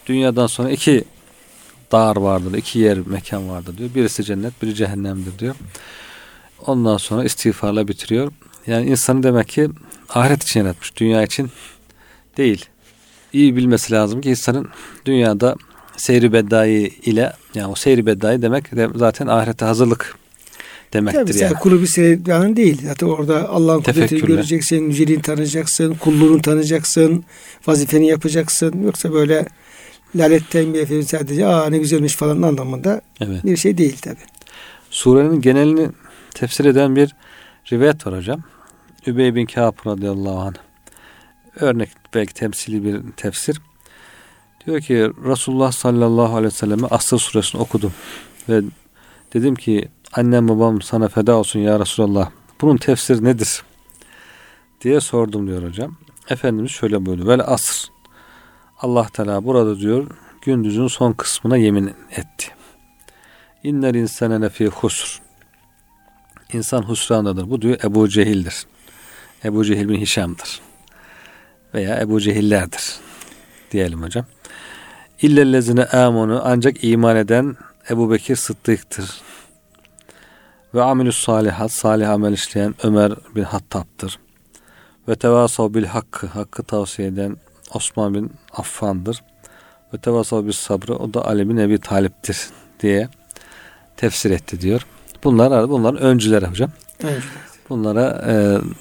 Dünyadan 0.05 0.47
sonra 0.47 0.69
iki 0.69 1.03
dar 1.91 2.15
vardır, 2.15 2.54
iki 2.54 2.80
yer 2.80 2.97
mekan 3.06 3.49
vardır 3.49 3.78
diyor. 3.78 3.89
Birisi 3.95 4.23
cennet, 4.23 4.62
biri 4.62 4.75
cehennemdir 4.75 5.39
diyor. 5.39 5.56
Ondan 6.65 6.97
sonra 6.97 7.23
istiğfarla 7.23 7.88
bitiriyor. 7.88 8.32
Yani 8.67 8.89
insanı 8.89 9.23
demek 9.23 9.47
ki 9.47 9.69
ahiret 10.10 10.43
için 10.43 10.60
yaratmış, 10.60 10.95
dünya 10.95 11.23
için 11.23 11.52
değil. 12.38 12.65
İyi 13.34 13.56
bilmesi 13.56 13.93
lazım 13.93 14.21
ki 14.21 14.30
insanın 14.30 14.67
dünyada 15.06 15.56
seyri 15.97 16.34
beddai 16.34 16.71
ile 17.06 17.34
yani 17.56 17.67
o 17.67 17.75
seyri 17.75 18.06
beddai 18.06 18.41
demek 18.41 18.75
de 18.75 18.89
zaten 18.95 19.28
ahirete 19.28 19.65
hazırlık 19.65 20.15
demektir 20.93 21.19
Tabii 21.19 21.38
yani. 21.38 21.54
kulu 21.54 21.82
bir 21.82 21.88
seyirden 21.88 22.56
değil. 22.56 22.82
Zaten 22.88 23.08
orada 23.08 23.49
Allah'ın 23.49 23.82
kudretini 23.82 24.21
göreceksin, 24.21 24.89
yüceliğini 24.89 25.21
tanıyacaksın, 25.21 25.93
kulluğunu 25.93 26.41
tanıyacaksın, 26.41 27.23
vazifeni 27.67 28.08
yapacaksın. 28.08 28.84
Yoksa 28.84 29.13
böyle 29.13 29.45
laletten 30.15 30.74
bir 30.74 30.80
efendim 30.80 31.04
sadece 31.04 31.45
aa 31.45 31.69
ne 31.69 31.78
güzelmiş 31.78 32.15
falan 32.15 32.41
anlamında 32.41 33.02
evet. 33.22 33.43
bir 33.43 33.58
şey 33.58 33.78
değil 33.78 33.98
tabi. 33.98 34.17
Surenin 34.89 35.41
genelini 35.41 35.89
tefsir 36.34 36.65
eden 36.65 36.95
bir 36.95 37.15
rivayet 37.72 38.08
var 38.08 38.17
hocam. 38.17 38.43
Übey 39.08 39.36
bin 39.36 39.45
Kâb 39.45 39.86
radıyallahu 39.86 40.39
anh. 40.39 40.56
Örnek 41.56 41.89
belki 42.13 42.34
temsili 42.34 42.84
bir 42.84 43.12
tefsir. 43.12 43.62
Diyor 44.65 44.82
ki 44.82 44.95
Resulullah 45.26 45.72
sallallahu 45.72 46.36
aleyhi 46.36 46.45
ve 46.45 46.58
selleme 46.58 46.88
Asr 46.88 47.17
suresini 47.17 47.62
okudum. 47.62 47.93
Ve 48.50 48.62
dedim 49.34 49.56
ki 49.56 49.88
annem 50.13 50.48
babam 50.48 50.82
sana 50.82 51.08
feda 51.08 51.36
olsun 51.36 51.60
ya 51.60 51.80
Resulallah. 51.80 52.30
Bunun 52.62 52.78
tefsiri 52.78 53.24
nedir? 53.24 53.63
diye 54.82 55.02
sordum 55.02 55.48
diyor 55.48 55.63
hocam. 55.63 55.95
Efendimiz 56.30 56.72
şöyle 56.72 57.06
buyurdu. 57.06 57.28
Vel 57.28 57.41
asr. 57.45 57.89
Allah 58.81 59.07
Teala 59.13 59.45
burada 59.45 59.79
diyor 59.79 60.07
gündüzün 60.41 60.87
son 60.87 61.13
kısmına 61.13 61.57
yemin 61.57 61.93
etti. 62.11 62.47
İnnel 63.63 63.95
insane 63.95 64.41
lefi 64.41 64.67
husr. 64.67 65.21
İnsan 66.53 66.81
husrandadır. 66.81 67.49
Bu 67.49 67.61
diyor 67.61 67.77
Ebu 67.83 68.09
Cehil'dir. 68.09 68.65
Ebu 69.45 69.65
Cehil 69.65 69.89
bin 69.89 69.99
Hişam'dır. 69.99 70.61
Veya 71.73 72.01
Ebu 72.01 72.21
Cehillerdir. 72.21 72.95
Diyelim 73.71 74.03
hocam. 74.03 74.25
İllellezine 75.21 75.85
amonu 75.85 76.41
ancak 76.43 76.83
iman 76.83 77.15
eden 77.15 77.57
Ebu 77.89 78.11
Bekir 78.11 78.35
Sıddık'tır. 78.35 79.21
Ve 80.73 80.83
amilus 80.83 81.23
salihat 81.23 81.71
salih 81.71 82.09
amel 82.09 82.33
işleyen 82.33 82.75
Ömer 82.83 83.11
bin 83.35 83.43
Hattab'dır. 83.43 84.19
Ve 85.07 85.15
tevasav 85.15 85.73
bil 85.73 85.85
hakkı 85.85 86.27
hakkı 86.27 86.63
tavsiye 86.63 87.07
eden 87.07 87.37
Osman 87.73 88.13
bin 88.13 88.32
Affan'dır. 88.53 89.23
Ve 89.93 89.97
tevasav 89.97 90.45
bil 90.45 90.51
sabrı 90.51 90.95
o 90.95 91.13
da 91.13 91.25
Ali 91.25 91.49
bin 91.49 91.58
Ebi 91.58 91.79
Talip'tir 91.79 92.38
diye 92.79 93.08
tefsir 93.97 94.32
etti 94.32 94.62
diyor. 94.62 94.86
Bunlar 95.23 95.69
bunların 95.69 96.01
öncüleri 96.01 96.45
hocam. 96.45 96.71
Evet. 97.03 97.23
Bunlara 97.69 98.25
e, 98.27 98.34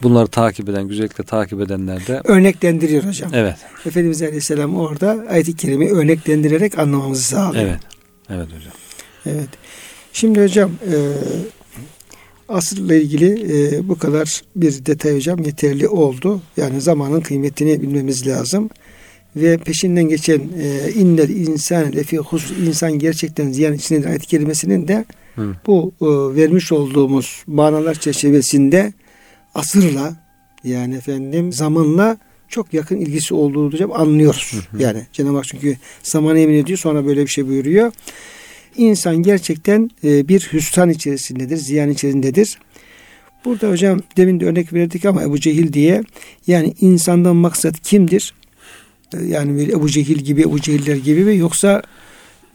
bunları 0.02 0.26
takip 0.26 0.68
eden, 0.68 0.88
güzellikle 0.88 1.24
takip 1.24 1.60
edenler 1.60 2.06
de 2.06 2.20
örneklendiriyor 2.24 3.04
hocam. 3.04 3.30
Evet. 3.34 3.56
Efendimiz 3.86 4.22
Aleyhisselam 4.22 4.76
orada 4.76 5.24
ayet-i 5.30 5.56
kerime 5.56 5.90
örneklendirerek 5.90 6.78
anlamamızı 6.78 7.22
sağlıyor. 7.22 7.64
Evet. 7.64 7.80
Evet 8.30 8.46
hocam. 8.46 8.72
Evet. 9.26 9.48
Şimdi 10.12 10.42
hocam 10.42 10.70
e, 10.70 10.94
asırla 12.48 12.94
ilgili 12.94 13.52
e, 13.52 13.88
bu 13.88 13.98
kadar 13.98 14.42
bir 14.56 14.86
detay 14.86 15.14
hocam 15.14 15.42
yeterli 15.42 15.88
oldu. 15.88 16.42
Yani 16.56 16.80
zamanın 16.80 17.20
kıymetini 17.20 17.82
bilmemiz 17.82 18.26
lazım. 18.26 18.70
Ve 19.36 19.58
peşinden 19.58 20.08
geçen 20.08 20.38
e, 20.38 20.92
innel 20.92 21.28
insan 21.28 21.92
lefi 21.92 22.18
husr 22.18 22.56
insan 22.66 22.92
gerçekten 22.92 23.52
ziyan 23.52 23.74
içindedir 23.74 24.08
ayet 24.08 24.26
kelimesinin 24.26 24.88
de 24.88 25.04
Hı. 25.34 25.54
bu 25.66 25.92
e, 26.00 26.06
vermiş 26.36 26.72
olduğumuz 26.72 27.42
manalar 27.46 27.94
çerçevesinde 27.94 28.92
asırla 29.54 30.16
yani 30.64 30.94
efendim 30.94 31.52
zamanla 31.52 32.18
çok 32.48 32.74
yakın 32.74 32.96
ilgisi 32.96 33.34
olduğunu 33.34 33.72
hocam 33.72 33.92
anlıyoruz. 33.92 34.52
Hı 34.70 34.76
hı. 34.76 34.82
Yani 34.82 35.06
Cenab-ı 35.12 35.36
Hak 35.36 35.44
çünkü 35.44 35.76
zamanı 36.02 36.38
emin 36.38 36.54
ediyor 36.54 36.78
sonra 36.78 37.06
böyle 37.06 37.22
bir 37.22 37.30
şey 37.30 37.48
buyuruyor. 37.48 37.92
İnsan 38.76 39.16
gerçekten 39.16 39.90
e, 40.04 40.28
bir 40.28 40.48
hüsran 40.52 40.90
içerisindedir, 40.90 41.56
ziyan 41.56 41.90
içerisindedir. 41.90 42.58
Burada 43.44 43.70
hocam 43.70 44.00
demin 44.16 44.40
de 44.40 44.46
örnek 44.46 44.72
verdik 44.72 45.04
ama 45.04 45.22
Ebu 45.22 45.40
Cehil 45.40 45.72
diye 45.72 46.02
yani 46.46 46.74
insandan 46.80 47.36
maksat 47.36 47.80
kimdir? 47.80 48.34
E, 49.14 49.24
yani 49.24 49.58
böyle 49.58 49.72
Ebu 49.72 49.88
Cehil 49.88 50.18
gibi, 50.18 50.42
Ebu 50.42 50.60
Cehiller 50.60 50.96
gibi 50.96 51.24
mi 51.24 51.36
yoksa 51.36 51.82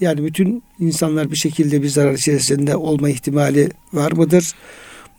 yani 0.02 0.24
bütün 0.26 0.64
insanlar 0.80 1.32
bir 1.32 1.36
şekilde 1.36 1.84
bir 1.84 1.88
zarar 1.88 2.14
içerisinde 2.14 2.76
olma 2.76 3.10
ihtimali 3.10 3.70
var 3.94 4.12
mıdır? 4.12 4.52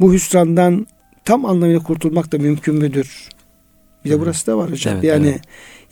Bu 0.00 0.12
hüsrandan 0.12 0.87
tam 1.24 1.44
anlamıyla 1.44 1.83
kurtulmak 1.83 2.33
da 2.33 2.38
mümkün 2.38 2.74
müdür? 2.74 3.28
Bir 4.04 4.11
de 4.11 4.20
burası 4.20 4.46
da 4.46 4.59
var 4.59 4.70
hocam. 4.70 4.94
Evet, 4.94 5.04
yani 5.04 5.28
evet. 5.28 5.40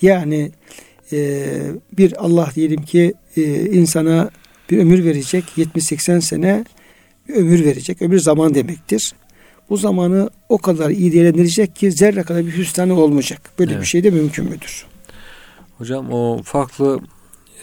yani 0.02 0.52
e, 1.12 1.46
bir 1.98 2.24
Allah 2.24 2.50
diyelim 2.54 2.82
ki 2.82 3.14
e, 3.36 3.42
insana 3.70 4.30
bir 4.72 4.78
ömür 4.78 5.04
verecek. 5.04 5.44
70-80 5.56 6.20
sene 6.20 6.64
bir 7.28 7.34
ömür 7.34 7.64
verecek. 7.64 8.02
Ömür 8.02 8.18
zaman 8.18 8.54
demektir. 8.54 9.12
Bu 9.70 9.76
zamanı 9.76 10.30
o 10.48 10.58
kadar 10.58 10.90
iyi 10.90 11.12
değerlendirecek 11.12 11.76
ki 11.76 11.92
zerre 11.92 12.22
kadar 12.22 12.46
bir 12.46 12.56
hüsranı 12.56 13.00
olmayacak. 13.00 13.50
Böyle 13.58 13.72
evet. 13.72 13.82
bir 13.82 13.86
şey 13.86 14.04
de 14.04 14.10
mümkün 14.10 14.44
müdür? 14.44 14.86
Hocam 15.78 16.12
o 16.12 16.42
farklı 16.42 17.00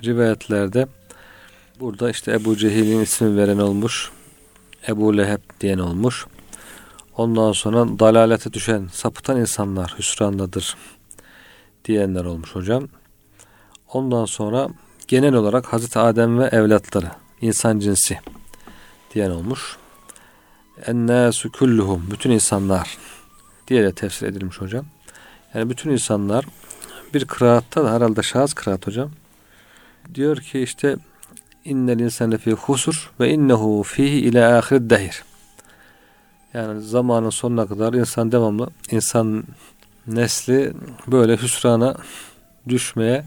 rivayetlerde 0.04 0.88
burada 1.80 2.10
işte 2.10 2.32
Ebu 2.32 2.58
Cehil'in 2.58 3.02
ismi 3.02 3.38
veren 3.38 3.58
olmuş. 3.58 4.12
Ebu 4.88 5.18
Leheb 5.18 5.42
diyen 5.62 5.78
olmuş. 5.78 6.26
Ondan 7.18 7.52
sonra 7.52 8.00
dalalete 8.00 8.54
düşen, 8.54 8.90
sapıtan 8.94 9.40
insanlar 9.40 9.96
hüsrandadır 9.98 10.78
diyenler 11.86 12.26
olmuş 12.26 12.56
hocam. 12.56 12.88
Ondan 13.94 14.26
sonra 14.26 14.70
genel 15.10 15.34
olarak 15.34 15.74
Hazreti 15.74 16.00
Adem 16.00 16.40
ve 16.40 16.46
evlatları, 16.46 17.12
insan 17.42 17.80
cinsi 17.80 18.20
diyen 19.14 19.30
olmuş. 19.30 19.78
Ennâsü 20.86 21.52
kulluhum, 21.52 22.08
bütün 22.12 22.32
insanlar 22.32 22.98
diye 23.68 23.84
de 23.84 23.92
tefsir 23.92 24.28
edilmiş 24.28 24.62
hocam. 24.62 24.86
Yani 25.54 25.70
bütün 25.70 25.90
insanlar 25.90 26.46
bir 27.14 27.26
kıraatta 27.26 27.84
da 27.84 27.94
herhalde 27.94 28.24
şahıs 28.24 28.54
kıraat 28.54 28.88
hocam. 28.88 29.12
Diyor 30.16 30.38
ki 30.38 30.60
işte 30.60 30.98
innel 31.66 32.00
insane 32.00 32.38
fi 32.38 32.52
husur 32.52 33.12
ve 33.20 33.30
innehu 33.30 33.84
fihi 33.84 34.20
ile 34.20 34.46
ahir 34.46 34.90
dehir. 34.90 35.24
Yani 36.54 36.82
zamanın 36.82 37.30
sonuna 37.30 37.68
kadar 37.68 37.94
insan 37.94 38.32
devamlı 38.32 38.70
insan 38.92 39.44
nesli 40.08 40.74
böyle 41.08 41.38
hüsrana 41.38 41.96
düşmeye 42.68 43.26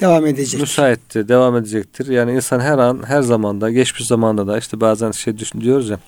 devam 0.00 0.26
edecek. 0.26 0.60
Müsaittir, 0.60 1.28
devam 1.28 1.56
edecektir. 1.56 2.06
Yani 2.06 2.32
insan 2.32 2.60
her 2.60 2.78
an, 2.78 3.02
her 3.06 3.22
zamanda, 3.22 3.70
geçmiş 3.70 4.06
zamanda 4.06 4.46
da 4.46 4.58
işte 4.58 4.80
bazen 4.80 5.10
şey 5.10 5.38
düşün 5.38 5.60
diyoruz 5.60 5.88
ya. 5.88 5.98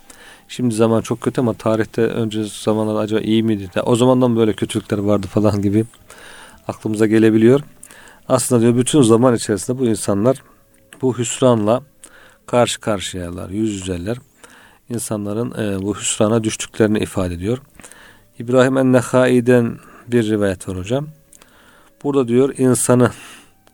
Şimdi 0.49 0.75
zaman 0.75 1.01
çok 1.01 1.21
kötü 1.21 1.41
ama 1.41 1.55
tarihte 1.55 2.03
önce 2.03 2.45
zamanlar 2.45 3.03
acaba 3.03 3.21
iyi 3.21 3.43
miydi? 3.43 3.71
O 3.85 3.97
zamandan 3.97 4.37
böyle 4.37 4.53
kötülükler 4.53 4.99
vardı 4.99 5.27
falan 5.27 5.63
gibi 5.63 5.85
aklımıza 6.69 7.07
gelebiliyor. 7.07 7.61
Aslında 8.29 8.63
diyor 8.63 8.77
bütün 8.77 9.03
zaman 9.03 9.35
içerisinde 9.35 9.79
bu 9.79 9.87
insanlar 9.87 10.43
bu 11.03 11.19
hüsranla 11.19 11.83
karşı 12.47 12.81
karşıyalar, 12.81 13.51
yüz 13.51 13.73
yüzeler. 13.73 14.17
İnsanların 14.89 15.51
e, 15.51 15.83
bu 15.83 15.97
hüsrana 15.97 16.45
düştüklerini 16.45 16.99
ifade 16.99 17.35
ediyor. 17.35 17.59
İbrahim 18.39 18.77
en-Nehai'den 18.77 19.79
bir 20.09 20.31
rivayet 20.31 20.69
var 20.69 20.77
hocam. 20.77 21.07
Burada 22.05 22.29
diyor 22.29 22.55
insanı 22.59 23.11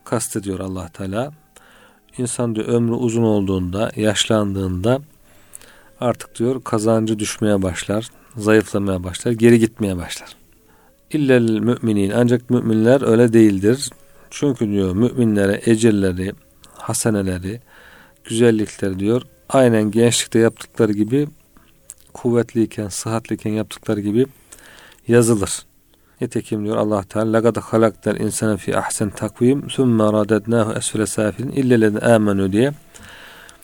kastediyor 0.09 0.59
allah 0.59 0.89
Teala. 0.89 1.31
İnsan 2.17 2.55
diyor 2.55 2.67
ömrü 2.67 2.93
uzun 2.93 3.23
olduğunda, 3.23 3.91
yaşlandığında 3.95 5.01
artık 6.01 6.39
diyor 6.39 6.63
kazancı 6.63 7.19
düşmeye 7.19 7.61
başlar, 7.61 8.09
zayıflamaya 8.37 9.03
başlar, 9.03 9.31
geri 9.31 9.59
gitmeye 9.59 9.97
başlar. 9.97 10.35
İllel 11.11 11.59
müminin 11.59 12.11
ancak 12.11 12.49
müminler 12.49 13.07
öyle 13.07 13.33
değildir. 13.33 13.89
Çünkü 14.29 14.71
diyor 14.71 14.95
müminlere 14.95 15.61
ecirleri, 15.65 16.33
haseneleri, 16.73 17.61
güzellikleri 18.23 18.99
diyor 18.99 19.21
aynen 19.49 19.91
gençlikte 19.91 20.39
yaptıkları 20.39 20.91
gibi 20.91 21.27
kuvvetliyken, 22.13 22.87
sıhhatliyken 22.87 23.51
yaptıkları 23.51 23.99
gibi 23.99 24.25
yazılır. 25.07 25.66
Nitekim 26.21 26.65
diyor 26.65 26.77
Allah 26.77 27.03
Teala 27.03 27.33
laqad 27.33 27.55
halaktal 27.55 28.19
insana 28.19 28.57
fi 28.57 28.77
ahsen 28.77 29.09
takvim 29.09 29.69
sümme 29.69 30.03
radednahu 30.03 30.73
esfele 30.73 31.05
safilin 31.05 31.51
illellezine 31.51 31.99
amenu 31.99 32.51
diye. 32.51 32.71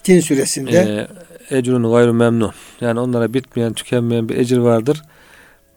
Tin 0.03 0.19
suresinde 0.19 1.07
e, 1.49 1.57
ecrun 1.57 1.91
gayru 1.91 2.13
memnun. 2.13 2.51
Yani 2.81 2.99
onlara 2.99 3.33
bitmeyen, 3.33 3.73
tükenmeyen 3.73 4.29
bir 4.29 4.37
ecir 4.37 4.57
vardır. 4.57 5.01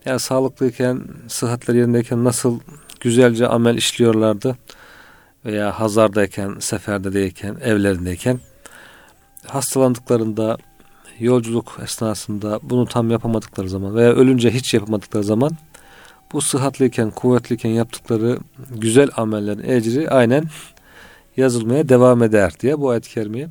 Yani 0.05 0.19
sağlıklıyken, 0.19 1.01
sıhhatleri 1.27 1.77
yerindeyken 1.77 2.23
nasıl 2.23 2.59
güzelce 2.99 3.47
amel 3.47 3.77
işliyorlardı 3.77 4.57
veya 5.45 5.79
hazardayken, 5.79 6.55
seferdeyken, 6.59 7.57
evlerindeyken 7.63 8.39
hastalandıklarında, 9.45 10.57
yolculuk 11.19 11.79
esnasında 11.83 12.59
bunu 12.63 12.85
tam 12.85 13.11
yapamadıkları 13.11 13.69
zaman 13.69 13.95
veya 13.95 14.09
ölünce 14.09 14.51
hiç 14.51 14.73
yapamadıkları 14.73 15.23
zaman 15.23 15.51
bu 16.33 16.41
sıhhatliyken, 16.41 17.11
kuvvetliyken 17.11 17.69
yaptıkları 17.69 18.37
güzel 18.69 19.09
amellerin 19.15 19.69
ecri 19.69 20.09
aynen 20.09 20.43
yazılmaya 21.37 21.89
devam 21.89 22.23
eder 22.23 22.53
diye 22.59 22.79
bu 22.79 22.89
ayet-i 22.89 23.09
kerimeye 23.09 23.49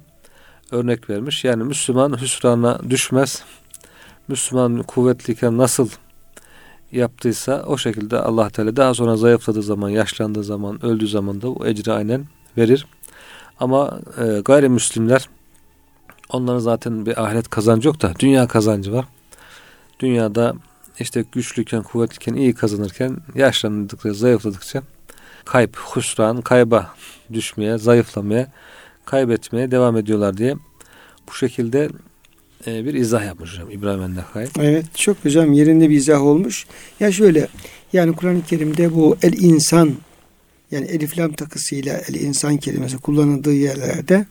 örnek 0.71 1.11
vermiş. 1.11 1.45
Yani 1.45 1.65
Müslüman 1.65 2.21
hüsrana 2.21 2.81
düşmez. 2.91 3.43
Müslüman 4.29 4.83
kuvvetliyken 4.83 5.59
nasıl 5.59 5.89
yaptıysa 6.93 7.65
o 7.67 7.79
şekilde 7.79 8.19
Allah 8.19 8.51
Teala 8.51 8.77
daha 8.77 8.95
sonra 8.95 9.17
zayıfladığı 9.17 9.63
zaman, 9.63 9.89
yaşlandığı 9.89 10.45
zaman, 10.45 10.85
öldüğü 10.85 11.09
zaman 11.09 11.43
da 11.43 11.51
o 11.51 11.67
ecri 11.67 11.93
aynen 11.93 12.25
verir. 12.57 12.87
Ama 13.61 14.01
e, 14.19 14.41
gayrimüslimler 14.41 15.29
onların 16.29 16.59
zaten 16.59 17.07
bir 17.07 17.25
ahiret 17.25 17.49
kazancı 17.49 17.89
yok 17.89 18.03
da 18.03 18.13
dünya 18.19 18.47
kazancı 18.47 18.93
var. 18.93 19.05
Dünyada 20.01 20.55
işte 21.01 21.25
güçlüyken, 21.33 21.83
kuvvetliyken, 21.83 22.35
iyi 22.35 22.55
kazanırken 22.55 23.17
yaşlandıkça, 23.35 24.13
zayıfladıkça 24.13 24.83
kayıp, 25.45 25.77
husran, 25.77 26.41
kayba 26.41 26.95
düşmeye, 27.33 27.79
zayıflamaya, 27.79 28.53
kaybetmeye 29.05 29.71
devam 29.71 29.97
ediyorlar 29.97 30.37
diye 30.37 30.55
bu 31.29 31.35
şekilde 31.35 31.89
e, 32.67 32.85
bir 32.85 32.95
izah 32.95 33.25
yapmış 33.25 33.53
hocam 33.53 33.71
İbrahim 33.71 34.03
Ennekai. 34.03 34.49
Evet 34.59 34.87
çok 34.95 35.25
hocam 35.25 35.53
yerinde 35.53 35.91
bir 35.91 35.97
izah 35.97 36.23
olmuş. 36.23 36.67
Ya 37.01 37.13
şöyle 37.13 37.49
yani 37.93 38.17
Kur'an-ı 38.17 38.43
Kerim'de 38.43 38.95
bu 38.95 39.17
el 39.23 39.33
insan 39.33 39.95
yani 40.71 40.87
elif 40.87 41.19
lam 41.19 41.33
takısıyla 41.33 42.01
el 42.09 42.15
insan 42.15 42.57
kelimesi 42.57 42.99
kullanıldığı 42.99 43.55
yerlerde 43.55 44.27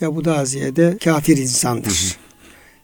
ya 0.00 0.16
bu 0.16 0.24
daha 0.24 0.44
ziyade 0.44 0.98
kafir 1.04 1.36
insandır. 1.36 1.90
Hı 1.90 2.20
hı. 2.20 2.25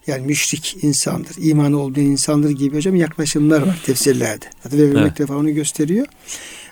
Yani 0.06 0.26
müşrik 0.26 0.76
insandır, 0.82 1.36
imanı 1.38 1.78
olmayan 1.78 2.10
insandır 2.10 2.50
gibi 2.50 2.76
hocam 2.76 2.96
yaklaşımlar 2.96 3.62
var 3.62 3.82
tefsirlerde. 3.86 4.44
Hatta 4.62 4.78
vermek 4.78 4.96
evet. 4.96 5.18
defa 5.18 5.36
onu 5.36 5.54
gösteriyor. 5.54 6.06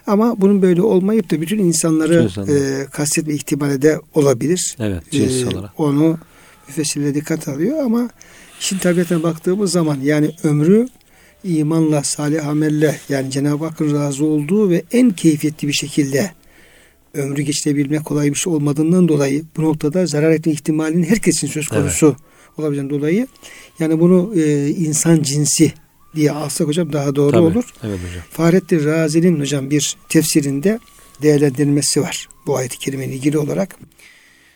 Ama 0.07 0.41
bunun 0.41 0.63
böyle 0.63 0.83
olmayıp 0.83 1.31
da 1.31 1.41
bütün 1.41 1.59
insanları 1.59 2.29
e, 2.53 2.87
kastetme 2.91 3.35
ihtimali 3.35 3.83
de 3.83 4.01
olabilir. 4.15 4.77
Evet, 4.81 5.11
cins 5.11 5.43
e. 5.43 5.47
Onu 5.79 6.19
müfessirle 6.69 7.15
dikkat 7.15 7.49
alıyor 7.49 7.85
ama 7.85 8.11
işin 8.61 8.79
tabiatına 8.79 9.23
baktığımız 9.23 9.73
zaman 9.73 9.99
yani 10.03 10.31
ömrü 10.45 10.89
imanla, 11.45 12.03
salih 12.03 12.47
amelle 12.47 12.97
yani 13.09 13.31
Cenab-ı 13.31 13.65
Hakk'ın 13.65 13.95
razı 13.95 14.25
olduğu 14.25 14.71
ve 14.71 14.83
en 14.93 15.11
keyfiyetli 15.11 15.69
bir 15.69 15.73
şekilde 15.73 16.31
ömrü 17.15 17.43
geçirebilmek 17.43 18.05
kolay 18.05 18.31
bir 18.31 18.35
şey 18.35 18.53
olmadığından 18.53 19.09
dolayı 19.09 19.45
bu 19.57 19.63
noktada 19.63 20.07
zarar 20.07 20.31
etme 20.31 20.53
ihtimalinin 20.53 21.03
herkesin 21.03 21.47
söz 21.47 21.69
konusu 21.69 22.07
evet. 22.07 22.30
Olabileceğinden 22.61 22.99
dolayı 22.99 23.27
yani 23.79 24.01
bunu 24.01 24.33
e, 24.41 24.69
insan 24.69 25.23
cinsi 25.23 25.73
diye 26.15 26.33
alsak 26.33 26.69
hocam 26.69 26.93
daha 26.93 27.17
doğru 27.17 27.33
Tabii, 27.33 27.43
olur. 27.43 27.65
Evet 27.85 27.99
hocam. 28.09 28.23
Fahrettin 28.31 28.85
Razi'nin 28.85 29.41
hocam 29.41 29.71
bir 29.71 29.97
tefsirinde 30.09 30.79
değerlendirilmesi 31.23 32.03
var 32.03 32.29
bu 32.47 32.57
ayet-i 32.57 32.79
kerimeyle 32.79 33.15
ilgili 33.15 33.39
olarak. 33.39 33.77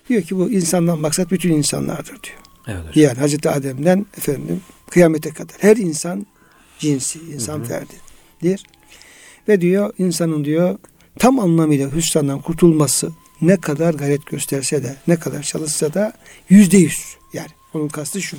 Diyor 0.09 0.23
ki 0.23 0.37
bu 0.37 0.51
insandan 0.51 0.99
maksat 0.99 1.31
bütün 1.31 1.53
insanlardır 1.53 2.23
diyor. 2.23 2.38
Evet 2.67 2.88
hocam. 2.88 3.05
Yani 3.05 3.19
Hazreti 3.19 3.51
Adem'den 3.51 4.07
efendim 4.19 4.61
kıyamete 4.90 5.31
kadar 5.31 5.57
her 5.59 5.77
insan 5.77 6.27
cinsi, 6.79 7.19
insan 7.35 7.59
hı 7.59 7.64
ferdidir. 7.64 8.64
Ve 9.49 9.61
diyor 9.61 9.93
insanın 9.99 10.45
diyor 10.45 10.79
tam 11.19 11.40
anlamıyla 11.40 11.93
hüsrandan 11.93 12.40
kurtulması 12.40 13.12
ne 13.40 13.57
kadar 13.57 13.95
gayret 13.95 14.27
gösterse 14.27 14.83
de 14.83 14.97
ne 15.07 15.17
kadar 15.17 15.43
çalışsa 15.43 15.95
da 15.95 16.12
yüzde 16.49 16.77
yüz 16.77 17.17
yani 17.33 17.49
onun 17.77 17.89
kastı 17.89 18.23
şu 18.23 18.37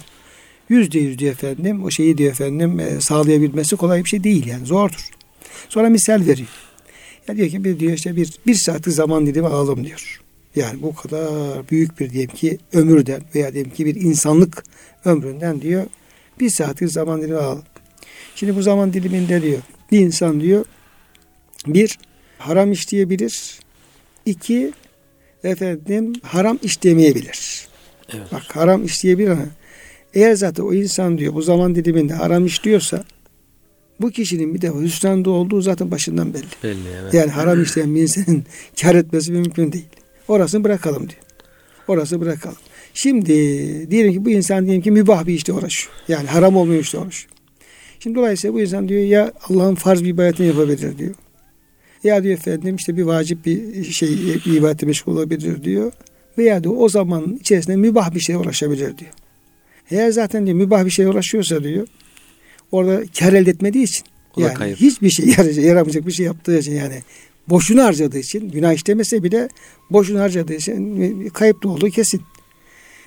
yüzde 0.70 1.00
yüz 1.00 1.20
diyor 1.20 1.32
efendim 1.32 1.84
o 1.84 1.92
şeyi 1.92 2.18
diyor 2.18 2.32
efendim 2.32 2.80
e, 2.80 3.02
sağlayabilmesi 3.02 3.76
kolay 3.76 4.04
bir 4.04 4.10
şey 4.10 4.24
değil 4.24 4.46
yani 4.46 4.66
zordur. 4.66 5.10
Sonra 5.70 5.90
misal 5.90 6.22
veriyor. 6.28 6.48
Ya 7.28 7.38
diyor 7.38 7.50
ki 7.50 7.64
bir 7.64 7.80
diyor 7.80 7.94
işte 7.94 8.16
bir, 8.16 8.34
bir 8.48 8.56
saatlik 8.56 8.96
zaman 8.96 9.26
dilimi 9.26 9.48
alalım 9.48 9.86
diyor. 9.86 10.22
Yani 10.56 10.82
bu 10.82 10.96
kadar 10.96 11.70
büyük 11.70 12.00
bir 12.00 12.10
diyelim 12.10 12.36
ki 12.36 12.58
ömürden 12.74 13.22
veya 13.36 13.54
diyelim 13.54 13.72
ki 13.72 13.86
bir 13.86 13.96
insanlık 13.96 14.64
ömründen 15.06 15.62
diyor 15.62 15.86
bir 16.40 16.50
saatlik 16.50 16.92
zaman 16.92 17.22
dilimi 17.22 17.38
alalım. 17.38 17.64
Şimdi 18.36 18.56
bu 18.56 18.62
zaman 18.62 18.94
diliminde 18.94 19.42
diyor 19.42 19.60
bir 19.92 20.00
insan 20.00 20.42
diyor 20.42 20.66
bir 21.68 22.00
haram 22.38 22.72
işleyebilir. 22.72 23.60
iki 24.26 24.74
efendim 25.44 26.14
haram 26.24 26.60
işlemeyebilir. 26.64 27.68
Evet. 28.14 28.28
Bak 28.32 28.56
haram 28.56 28.86
işleyebilir 28.86 29.30
ama 29.30 29.46
eğer 30.14 30.34
zaten 30.34 30.64
o 30.64 30.74
insan 30.74 31.18
diyor 31.18 31.34
bu 31.34 31.42
zaman 31.42 31.76
diliminde 31.76 32.14
haram 32.14 32.46
işliyorsa 32.46 33.04
bu 34.02 34.12
kişinin 34.12 34.54
bir 34.54 34.62
de 34.62 34.72
hüsranda 34.82 35.30
olduğu 35.30 35.62
zaten 35.62 35.92
başından 35.92 36.34
belli. 36.34 36.44
Belli 36.64 36.90
evet. 37.02 37.14
Yani 37.14 37.32
haram 37.32 37.64
işleyen 37.64 37.96
bir 37.96 38.02
insanın 38.02 38.44
kar 38.82 38.96
etmesi 38.96 39.32
mümkün 39.32 39.72
değil. 39.72 39.86
Orasını 40.28 40.64
bırakalım 40.64 41.10
diyor. 41.10 41.22
Orası 41.88 42.22
bırakalım. 42.22 42.58
Şimdi 42.94 43.34
diyelim 43.92 44.14
ki 44.14 44.26
bu 44.26 44.30
insan 44.30 44.66
diyelim 44.66 44.82
ki 44.82 44.92
mübah 44.92 45.26
bir 45.26 45.34
işte 45.34 45.54
uğraşıyor. 45.54 45.94
Yani 46.08 46.28
haram 46.28 46.56
olmuyor 46.56 46.82
işte 46.82 46.98
uğraşıyor. 46.98 47.32
Şimdi 48.00 48.16
dolayısıyla 48.16 48.54
bu 48.54 48.62
insan 48.62 48.90
diyor 48.90 49.02
ya 49.02 49.32
Allah'ın 49.50 49.76
farz 49.76 50.04
bir 50.04 50.10
ibadetini 50.10 50.48
yapabilir 50.48 50.98
diyor. 50.98 51.16
Ya 52.04 52.24
diyor 52.24 52.34
efendim 52.34 52.76
işte 52.76 52.98
bir 52.98 53.04
vacip 53.04 53.46
bir 53.46 53.84
şey 53.84 54.10
bir 54.46 54.54
ibadete 54.54 54.86
meşgul 54.86 55.14
olabilir 55.14 55.64
diyor. 55.64 55.92
Veya 56.38 56.64
diyor 56.64 56.76
o 56.78 56.90
zaman 56.90 57.38
içerisinde 57.40 57.76
mübah 57.76 58.16
bir 58.16 58.20
şeye 58.20 58.38
uğraşabilir 58.38 58.98
diyor. 58.98 59.12
Eğer 59.92 60.12
zaten 60.12 60.46
diyor 60.46 60.58
mübah 60.58 60.86
bir 60.86 60.90
şeye 60.90 61.10
uğraşıyorsa 61.10 61.64
diyor 61.64 61.88
orada 62.72 63.04
kar 63.20 63.34
elde 63.34 63.50
etmediği 63.50 63.84
için 63.84 64.04
yani 64.38 64.54
kayıp. 64.54 64.80
hiçbir 64.80 65.10
şey 65.10 65.26
yaramayacak 65.64 66.08
bir 66.08 66.12
şey 66.12 66.26
yaptığı 66.26 66.60
için 66.60 66.74
yani 66.74 67.02
boşuna 67.50 67.86
harcadığı 67.86 68.18
için 68.18 68.52
günah 68.52 68.74
işlemese 68.74 69.24
bile 69.24 69.50
boşuna 69.90 70.22
harcadığı 70.22 70.54
için 70.54 71.30
kayıp 71.30 71.64
da 71.64 71.70
olduğu 71.70 71.90
kesin. 71.90 72.22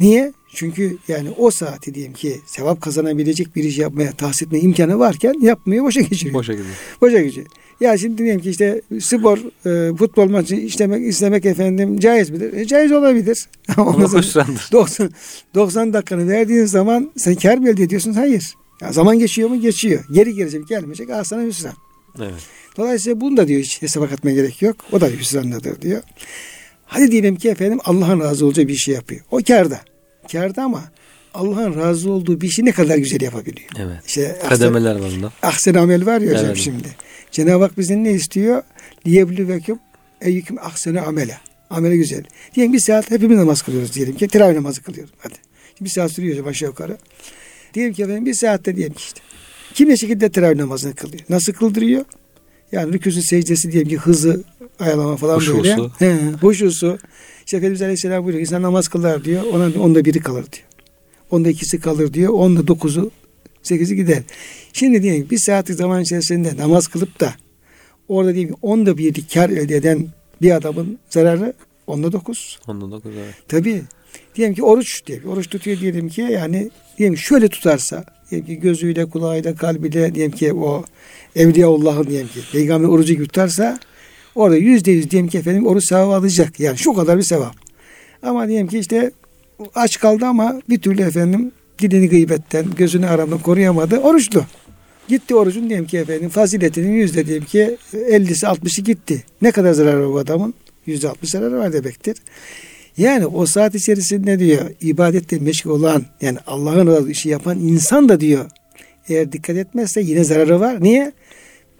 Niye? 0.00 0.32
Çünkü 0.54 0.98
yani 1.08 1.30
o 1.38 1.50
saati 1.50 1.94
diyelim 1.94 2.12
ki 2.12 2.40
sevap 2.46 2.80
kazanabilecek 2.80 3.56
bir 3.56 3.64
iş 3.64 3.78
yapmaya, 3.78 4.12
tahsis 4.12 4.42
etme 4.42 4.58
imkanı 4.58 4.98
varken 4.98 5.34
yapmıyor, 5.40 5.84
boşa 5.84 6.00
geçiriyor. 6.00 6.34
Boşa 6.34 6.52
gidiyor. 6.52 6.74
Boşa 7.00 7.20
geçiyor. 7.20 7.46
Ya 7.80 7.98
şimdi 7.98 8.18
diyelim 8.18 8.40
ki 8.40 8.50
işte 8.50 8.82
spor, 9.00 9.38
e, 9.66 9.96
futbol 9.96 10.28
maçı 10.30 10.54
işlemek, 10.54 11.06
istemek 11.06 11.44
efendim 11.44 11.98
caiz 11.98 12.30
midir? 12.30 12.52
E, 12.52 12.66
caiz 12.66 12.92
olabilir. 12.92 13.48
Ama 13.76 13.92
hoşlandır. 13.92 14.68
90, 14.72 15.11
90 15.54 15.92
dakikanı 15.92 16.28
verdiğin 16.28 16.64
zaman 16.64 17.11
sen 17.16 17.34
kar 17.34 17.58
mı 17.58 17.68
elde 17.68 17.82
ediyorsun? 17.82 18.12
Hayır. 18.12 18.54
Ya 18.80 18.92
zaman 18.92 19.18
geçiyor 19.18 19.48
mu? 19.48 19.61
Geçiyor. 19.61 20.04
Geri 20.12 20.34
gelecek, 20.34 20.68
gelmeyecek. 20.68 21.11
Al 21.11 21.24
sana 21.24 21.42
hüsran. 21.42 21.74
Evet. 22.18 22.32
Dolayısıyla 22.76 23.20
bunu 23.20 23.37
da 23.37 23.48
diyor 23.48 23.61
hiç 23.61 23.82
hesaba 23.82 24.08
katmaya 24.08 24.34
gerek 24.34 24.62
yok. 24.62 24.76
O 24.92 25.00
da 25.00 25.06
hüsrandadır 25.06 25.82
diyor. 25.82 26.02
Hadi 26.88 27.11
diyelim 27.11 27.37
ki 27.37 27.48
efendim 27.48 27.79
Allah'ın 27.85 28.20
razı 28.20 28.46
olacağı 28.46 28.68
bir 28.68 28.77
şey 28.77 28.94
yapıyor. 28.94 29.20
O 29.31 29.40
karda. 29.48 29.81
Karda 30.33 30.62
ama 30.62 30.85
Allah'ın 31.35 31.77
razı 31.77 32.11
olduğu 32.11 32.40
bir 32.40 32.48
işi 32.48 32.64
ne 32.64 32.72
kadar 32.72 32.96
güzel 32.96 33.20
yapabiliyor. 33.20 33.68
Evet. 33.79 33.96
İşte 34.07 34.38
Kademeler 34.48 34.96
var 34.96 35.11
bunda. 35.16 35.33
Ahsen 35.42 35.74
amel 35.74 36.07
var 36.07 36.20
ya 36.20 36.38
hocam 36.38 36.57
şimdi. 36.57 36.88
Cenab-ı 37.31 37.64
Hak 37.64 37.79
bizden 37.79 38.05
ne 38.05 38.12
istiyor? 38.12 38.62
Liyeblüveküm 39.07 39.79
eyyüküm 40.20 40.59
ahsene 40.59 41.01
amele. 41.01 41.38
Amele 41.70 41.96
güzel. 41.96 42.24
Diyelim 42.55 42.72
bir 42.72 42.79
saat 42.79 43.11
hepimiz 43.11 43.38
namaz 43.38 43.62
kılıyoruz 43.62 43.94
diyelim 43.94 44.16
ki. 44.16 44.29
Teravih 44.29 44.55
namazı 44.55 44.83
kılıyoruz. 44.83 45.12
Hadi. 45.18 45.35
Bir 45.81 45.88
saat 45.88 46.12
sürüyor 46.12 46.35
hocam 46.35 46.46
aşağı 46.46 46.68
yukarı. 46.68 46.96
Diyelim 47.74 47.94
ki 47.94 48.03
efendim 48.03 48.27
bir 48.27 48.35
saatte 48.35 48.77
diyelim 48.77 48.94
ki 48.94 49.03
işte. 49.03 49.20
Kim 49.74 49.88
ne 49.88 49.96
şekilde 49.96 50.29
teravih 50.29 50.57
namazını 50.57 50.94
kılıyor? 50.94 51.22
Nasıl 51.29 51.53
kıldırıyor? 51.53 52.05
Yani 52.72 52.92
rüküsü 52.92 53.22
secdesi 53.22 53.72
diyelim 53.72 53.88
ki 53.88 53.96
hızı 53.96 54.44
ayarlama 54.81 55.17
falan 55.17 55.37
huşusu. 55.37 55.59
böyle. 55.64 55.83
He, 55.99 56.33
huşusu. 56.41 56.99
İşte 57.47 57.57
Efendimiz 57.57 57.83
Aleyhisselam 57.83 58.24
buyuruyor. 58.24 58.41
İnsan 58.41 58.62
namaz 58.62 58.89
kılar 58.89 59.24
diyor. 59.24 59.43
Ona 59.53 59.83
onda 59.83 60.05
biri 60.05 60.20
kalır 60.20 60.45
diyor. 60.53 60.66
Onda 61.31 61.49
ikisi 61.49 61.81
kalır 61.81 62.14
diyor. 62.14 62.33
Onda 62.33 62.66
dokuzu 62.66 63.11
sekizi 63.62 63.97
gider. 63.97 64.22
Şimdi 64.72 65.03
diyelim 65.03 65.31
bir 65.31 65.39
saatlik 65.39 65.79
zaman 65.79 66.03
içerisinde 66.03 66.57
namaz 66.57 66.87
kılıp 66.87 67.20
da 67.20 67.35
orada 68.09 68.35
diyelim 68.35 68.55
onda 68.62 68.99
bir 68.99 69.24
kar 69.35 69.51
elde 69.51 69.76
eden 69.76 70.09
bir 70.43 70.57
adamın 70.57 70.99
zararı 71.11 71.53
onda 71.87 72.12
dokuz. 72.12 72.59
Onda 72.66 72.91
dokuz 72.91 73.12
evet. 73.16 73.35
Tabii. 73.49 73.83
Diyelim 74.35 74.55
ki 74.55 74.62
oruç 74.62 75.07
diye 75.07 75.20
oruç 75.26 75.49
tutuyor 75.49 75.81
diyelim 75.81 76.09
ki 76.09 76.20
yani 76.20 76.70
diyelim 76.99 77.16
şöyle 77.16 77.49
tutarsa 77.49 78.05
diyelim 78.31 78.47
ki 78.47 78.55
gözüyle 78.61 79.07
kulağıyla 79.07 79.55
kalbiyle 79.55 80.14
diyelim 80.14 80.33
ki 80.33 80.53
o 80.53 80.85
Evliyaullah'ın 81.37 82.07
diyelim 82.07 82.29
ki 82.29 82.41
peygamber 82.53 82.89
orucu 82.89 83.14
gibi 83.14 83.26
tutarsa 83.26 83.79
orada 84.39 84.57
yüzde 84.57 84.91
yüz 84.91 85.11
diyelim 85.11 85.28
ki 85.28 85.39
efendim 85.39 85.66
oruç 85.66 85.84
sevabı 85.84 86.14
alacak. 86.14 86.61
Yani 86.61 86.78
şu 86.78 86.93
kadar 86.93 87.18
bir 87.18 87.22
sevap. 87.22 87.55
Ama 88.22 88.49
diyelim 88.49 88.66
ki 88.66 88.78
işte 88.78 89.11
aç 89.74 90.01
kaldı 90.01 90.26
ama 90.26 90.61
bir 90.68 90.78
türlü 90.78 91.03
efendim 91.03 91.53
dilini 91.78 92.09
gıybetten, 92.09 92.66
gözünü 92.76 93.07
aramdan 93.07 93.39
koruyamadı. 93.39 93.99
Oruçlu. 93.99 94.45
Gitti 95.09 95.34
orucun 95.34 95.68
diyelim 95.68 95.86
ki 95.86 95.99
efendim 95.99 96.28
faziletinin 96.28 96.93
yüzde 96.93 97.26
diyelim 97.26 97.45
ki 97.45 97.76
50'si 97.93 98.47
60'ı 98.47 98.84
gitti. 98.84 99.24
Ne 99.43 99.51
kadar 99.51 99.72
zararı 99.72 100.01
var 100.01 100.12
bu 100.12 100.18
adamın? 100.18 100.55
Yüzde 100.86 101.09
altmış 101.09 101.30
zararı 101.30 101.59
var 101.59 101.72
demektir. 101.72 102.16
Yani 102.97 103.26
o 103.26 103.47
saat 103.47 103.74
içerisinde 103.74 104.39
diyor 104.39 104.70
ibadette 104.80 105.39
meşgul 105.39 105.70
olan 105.70 106.05
yani 106.20 106.39
Allah'ın 106.47 106.86
razı 106.86 107.11
işi 107.11 107.28
yapan 107.28 107.59
insan 107.59 108.09
da 108.09 108.20
diyor 108.20 108.51
eğer 109.09 109.32
dikkat 109.32 109.57
etmezse 109.57 110.01
yine 110.01 110.24
zararı 110.24 110.61
var. 110.61 110.82
Niye? 110.82 111.12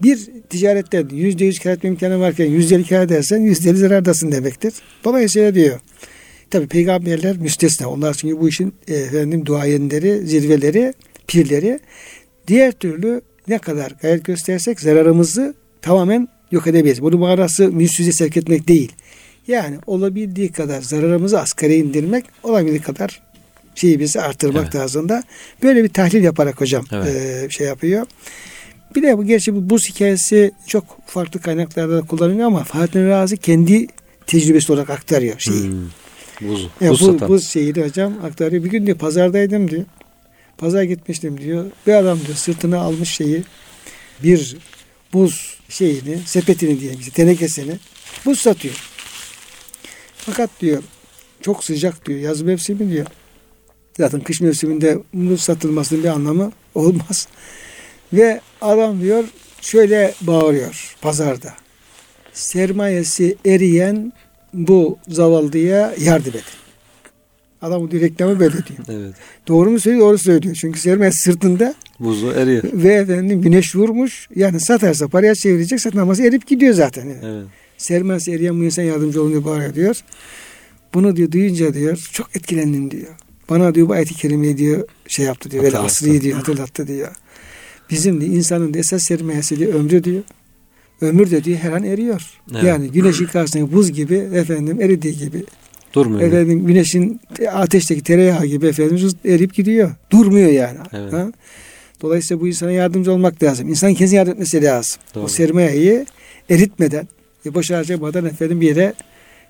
Bir 0.03 0.31
ticaretten 0.51 1.09
yüzde 1.13 1.45
yüz 1.45 1.59
kar 1.59 1.71
etme 1.71 1.89
imkanı 1.89 2.21
varken 2.21 2.47
yüzde 2.47 2.75
elli 2.75 2.87
kar 2.87 3.03
edersen 3.03 3.41
yüzde 3.41 3.71
elli 3.71 3.79
zarardasın 3.79 4.33
demektir. 4.33 4.75
Dolayısıyla 5.05 5.55
diyor 5.55 5.81
tabi 6.51 6.67
peygamberler 6.67 7.37
müstesna. 7.37 7.89
Onlar 7.89 8.15
çünkü 8.15 8.41
bu 8.41 8.49
işin 8.49 8.75
e, 8.89 8.95
efendim 8.95 9.47
duayenleri, 9.47 10.27
zirveleri, 10.27 10.95
pirleri. 11.27 11.81
Diğer 12.49 12.73
türlü 12.73 13.21
ne 13.49 13.59
kadar 13.59 13.95
gayret 14.03 14.25
göstersek 14.25 14.81
zararımızı 14.81 15.55
tamamen 15.83 16.29
yok 16.51 16.67
edebiliriz. 16.67 17.03
Bunun 17.03 17.21
manası 17.21 17.73
müsüze 17.73 18.13
sevk 18.13 18.37
etmek 18.37 18.69
değil. 18.69 18.93
Yani 19.49 19.77
olabildiği 19.87 20.53
kadar 20.53 20.83
zararımızı 20.83 21.41
asgari 21.41 21.75
indirmek, 21.75 22.25
olabildiği 22.43 22.81
kadar 22.81 23.23
şeyi 23.75 24.01
bizi 24.01 24.21
artırmak 24.21 24.63
evet. 24.63 24.73
tarzında. 24.73 25.23
Böyle 25.63 25.85
bir 25.85 25.89
tahlil 25.89 26.23
yaparak 26.25 26.61
hocam 26.61 26.85
evet. 26.93 27.17
e, 27.17 27.51
şey 27.51 27.67
yapıyor. 27.67 28.07
Bir 28.95 29.03
de 29.03 29.19
bu 29.19 29.25
gerçi 29.25 29.55
bu 29.55 29.71
buz 29.71 29.89
hikayesi 29.89 30.53
çok 30.67 30.85
farklı 31.07 31.41
kaynaklarda 31.41 32.03
da 32.03 32.07
kullanılıyor 32.07 32.47
ama 32.47 32.65
Fatih 32.65 33.01
Razi 33.01 33.37
kendi 33.37 33.87
tecrübesi 34.27 34.73
olarak 34.73 34.91
aktarıyor 34.91 35.39
şeyi. 35.39 35.63
Hmm. 35.63 35.91
Buz, 36.41 36.69
yani 36.81 36.91
buz, 36.91 37.21
bu, 37.21 37.29
buz 37.29 37.49
şeyini 37.49 37.85
hocam 37.85 38.15
aktarıyor. 38.25 38.65
Bir 38.65 38.71
gün 38.71 38.87
diyor 38.87 38.99
pazardaydım 38.99 39.71
diyor. 39.71 39.85
Pazar 40.59 40.83
gitmiştim 40.83 41.41
diyor. 41.41 41.65
Bir 41.87 41.93
adam 41.93 42.21
diyor 42.27 42.37
sırtına 42.37 42.79
almış 42.79 43.11
şeyi 43.11 43.45
bir 44.23 44.57
buz 45.13 45.59
şeyini, 45.69 46.19
sepetini 46.27 46.81
diyelim 46.81 47.01
işte 47.01 47.13
tenekesini 47.13 47.79
buz 48.25 48.39
satıyor. 48.39 48.75
Fakat 50.17 50.51
diyor 50.61 50.83
çok 51.41 51.65
sıcak 51.65 52.07
diyor. 52.07 52.19
Yaz 52.19 52.43
mevsimi 52.43 52.91
diyor. 52.91 53.07
Zaten 53.97 54.21
kış 54.21 54.41
mevsiminde 54.41 54.99
buz 55.15 55.41
satılmasının 55.41 56.05
bir 56.05 56.09
anlamı 56.09 56.53
olmaz. 56.75 57.29
Ve 58.13 58.41
adam 58.61 59.01
diyor 59.01 59.25
şöyle 59.61 60.15
bağırıyor 60.21 60.97
pazarda. 61.01 61.55
Sermayesi 62.33 63.37
eriyen 63.47 64.13
bu 64.55 64.99
zavallıya 65.09 65.95
yardım 66.01 66.31
edin. 66.31 66.43
Adam 67.63 67.83
bu 67.83 67.93
reklamı 67.93 68.41
böyle 68.41 68.53
diyor. 68.53 69.03
Evet. 69.03 69.15
Doğru 69.49 69.71
mu 69.71 69.81
söylüyor? 69.81 70.07
Doğru 70.07 70.19
söylüyor. 70.19 70.55
Çünkü 70.61 70.81
sermaye 70.81 71.13
sırtında 71.13 71.75
buzu 72.01 72.31
eriyor. 72.31 72.63
Ve 72.73 72.95
efendim 72.95 73.43
güneş 73.43 73.77
vurmuş. 73.77 74.29
Yani 74.37 74.61
satarsa 74.61 75.09
paraya 75.09 75.35
çevirecek 75.35 75.81
satmaması 75.81 76.23
erip 76.23 76.47
gidiyor 76.47 76.75
zaten. 76.75 77.05
Yani. 77.07 77.21
Evet. 77.25 77.47
Sermayesi 77.79 78.33
eriyen 78.33 78.61
bu 78.61 78.65
insan 78.65 78.83
yardımcı 78.83 79.23
olun 79.23 79.31
diye 79.31 79.45
bağırıyor 79.45 79.75
diyor. 79.75 80.01
Bunu 80.95 81.17
diyor 81.17 81.33
duyunca 81.33 81.75
diyor 81.75 82.09
çok 82.13 82.37
etkilendim 82.37 82.91
diyor. 82.91 83.17
Bana 83.51 83.75
diyor 83.75 83.89
bu 83.89 83.93
ayet-i 83.93 84.15
kerimeyi 84.15 84.59
diyor 84.59 84.89
şey 85.07 85.25
yaptı 85.25 85.51
diyor. 85.51 85.65
Böyle 85.65 85.79
asrı 85.79 86.21
diyor 86.21 86.37
hatırlattı 86.37 86.87
diyor. 86.87 87.13
Bizim 87.91 88.21
de 88.21 88.27
insanın 88.27 88.75
da 88.75 88.79
esas 88.79 89.03
sermayesi 89.03 89.59
diyor 89.59 89.75
ömrü 89.75 90.05
diyor. 90.05 90.23
Ömür 91.01 91.31
de 91.31 91.45
diyor 91.45 91.59
her 91.59 91.73
an 91.73 91.85
eriyor. 91.85 92.23
Evet. 92.53 92.65
Yani 92.65 92.91
güneşin 92.91 93.27
karşısında 93.27 93.73
buz 93.73 93.93
gibi 93.93 94.15
efendim 94.15 94.81
eridiği 94.81 95.19
gibi. 95.19 95.45
Durmuyor. 95.93 96.29
Efendim 96.29 96.67
güneşin 96.67 97.21
ateşteki 97.53 98.03
tereyağı 98.03 98.47
gibi 98.47 98.67
efendim 98.67 99.11
erip 99.25 99.55
gidiyor. 99.55 99.91
Durmuyor 100.11 100.51
yani. 100.51 100.79
Evet. 100.93 101.13
Ha? 101.13 101.33
Dolayısıyla 102.03 102.41
bu 102.41 102.49
insana 102.49 102.71
yardımcı 102.71 103.13
olmak 103.13 103.43
lazım. 103.43 103.69
İnsan 103.69 103.95
kendisi 103.95 104.17
yardım 104.17 104.33
etmesi 104.33 104.63
lazım. 104.63 105.01
Doğru. 105.15 105.25
O 105.25 105.29
sermayeyi 105.29 106.07
eritmeden, 106.51 107.09
e, 107.47 107.55
boş 107.55 107.71
harcamadan 107.71 108.25
efendim 108.25 108.61
bir 108.61 108.67
yere 108.67 108.95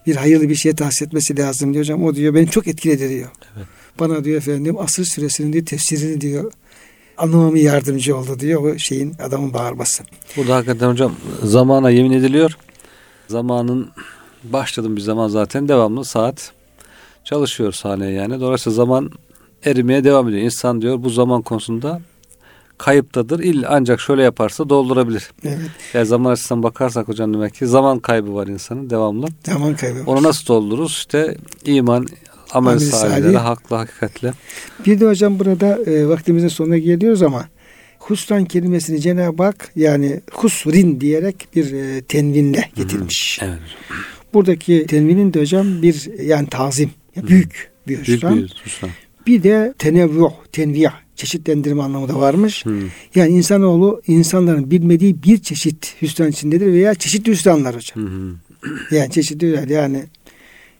bir 0.06 0.16
hayırlı 0.16 0.48
bir 0.48 0.54
şeye 0.54 0.74
tahsis 0.74 1.02
etmesi 1.02 1.38
lazım 1.38 1.72
diyor 1.72 1.84
hocam. 1.84 2.04
O 2.04 2.14
diyor 2.14 2.34
beni 2.34 2.50
çok 2.50 2.68
etkiledi 2.68 3.08
diyor. 3.08 3.28
Evet. 3.56 3.66
Bana 4.00 4.24
diyor 4.24 4.36
efendim 4.36 4.78
asır 4.78 5.04
süresinin 5.04 5.52
diyor 5.52 5.66
tefsirini 5.66 6.20
diyor 6.20 6.52
anlamamı 7.18 7.58
yardımcı 7.58 8.16
oldu 8.16 8.40
diyor 8.40 8.62
o 8.62 8.78
şeyin 8.78 9.14
adamın 9.22 9.52
bağırması. 9.54 10.04
Burada 10.36 10.56
hakikaten 10.56 10.90
hocam 10.90 11.12
zamana 11.42 11.90
yemin 11.90 12.12
ediliyor. 12.12 12.56
Zamanın 13.28 13.90
başladım 14.44 14.96
bir 14.96 15.00
zaman 15.00 15.28
zaten 15.28 15.68
devamlı 15.68 16.04
saat 16.04 16.52
çalışıyor 17.24 17.72
sahneye 17.72 18.12
yani. 18.12 18.40
Dolayısıyla 18.40 18.76
zaman 18.76 19.10
erimeye 19.64 20.04
devam 20.04 20.28
ediyor. 20.28 20.42
İnsan 20.42 20.82
diyor 20.82 21.02
bu 21.02 21.10
zaman 21.10 21.42
konusunda 21.42 22.00
kayıptadır. 22.78 23.38
İll 23.40 23.64
ancak 23.68 24.00
şöyle 24.00 24.22
yaparsa 24.22 24.68
doldurabilir. 24.68 25.30
Evet. 25.44 25.70
Yani 25.94 26.06
zaman 26.06 26.32
açısından 26.32 26.62
bakarsak 26.62 27.08
hocam 27.08 27.34
demek 27.34 27.54
ki 27.54 27.66
zaman 27.66 27.98
kaybı 27.98 28.34
var 28.34 28.46
insanın 28.46 28.90
devamlı. 28.90 29.26
Zaman 29.46 29.76
kaybı 29.76 30.00
var. 30.00 30.06
Onu 30.06 30.22
nasıl 30.22 30.46
doldururuz? 30.46 30.92
İşte 30.92 31.36
iman, 31.64 32.06
amel, 32.52 32.80
amel 33.02 33.34
haklı 33.34 33.76
hakikatle. 33.76 34.32
Bir 34.86 35.00
de 35.00 35.06
hocam 35.06 35.38
burada 35.38 35.78
e, 35.86 36.08
vaktimizin 36.08 36.48
sonuna 36.48 36.78
geliyoruz 36.78 37.22
ama 37.22 37.48
husran 37.98 38.44
kelimesini 38.44 39.00
Cenab-ı 39.00 39.42
Hak 39.42 39.72
yani 39.76 40.20
husrin 40.32 41.00
diyerek 41.00 41.48
bir 41.54 41.72
e, 41.72 42.02
tenvinle 42.02 42.70
getirmiş. 42.74 43.38
Evet. 43.42 43.58
Buradaki 44.34 44.86
tenvinin 44.86 45.34
de 45.34 45.40
hocam 45.40 45.82
bir 45.82 46.22
yani 46.22 46.48
tazim, 46.48 46.90
büyük 47.16 47.70
bir 47.88 48.00
husran. 48.00 48.36
Büyük 48.36 48.50
bir 48.50 48.62
husran. 48.64 48.90
Bir 49.26 49.42
de 49.42 49.74
tenevvuh, 49.78 50.32
tenviyah, 50.52 50.94
çeşitlendirme 51.16 51.82
anlamı 51.82 52.08
da 52.08 52.20
varmış. 52.20 52.64
Hmm. 52.64 52.80
Yani 53.14 53.30
insanoğlu 53.30 54.02
insanların 54.06 54.70
bilmediği 54.70 55.22
bir 55.22 55.38
çeşit 55.38 55.94
hüsran 56.02 56.28
içindedir 56.28 56.66
veya 56.66 56.94
çeşitli 56.94 57.32
hüsranlar 57.32 57.76
hocam. 57.76 58.06
Hmm. 58.06 58.34
Yani 58.90 59.10
çeşitli 59.10 59.72
yani 59.72 60.04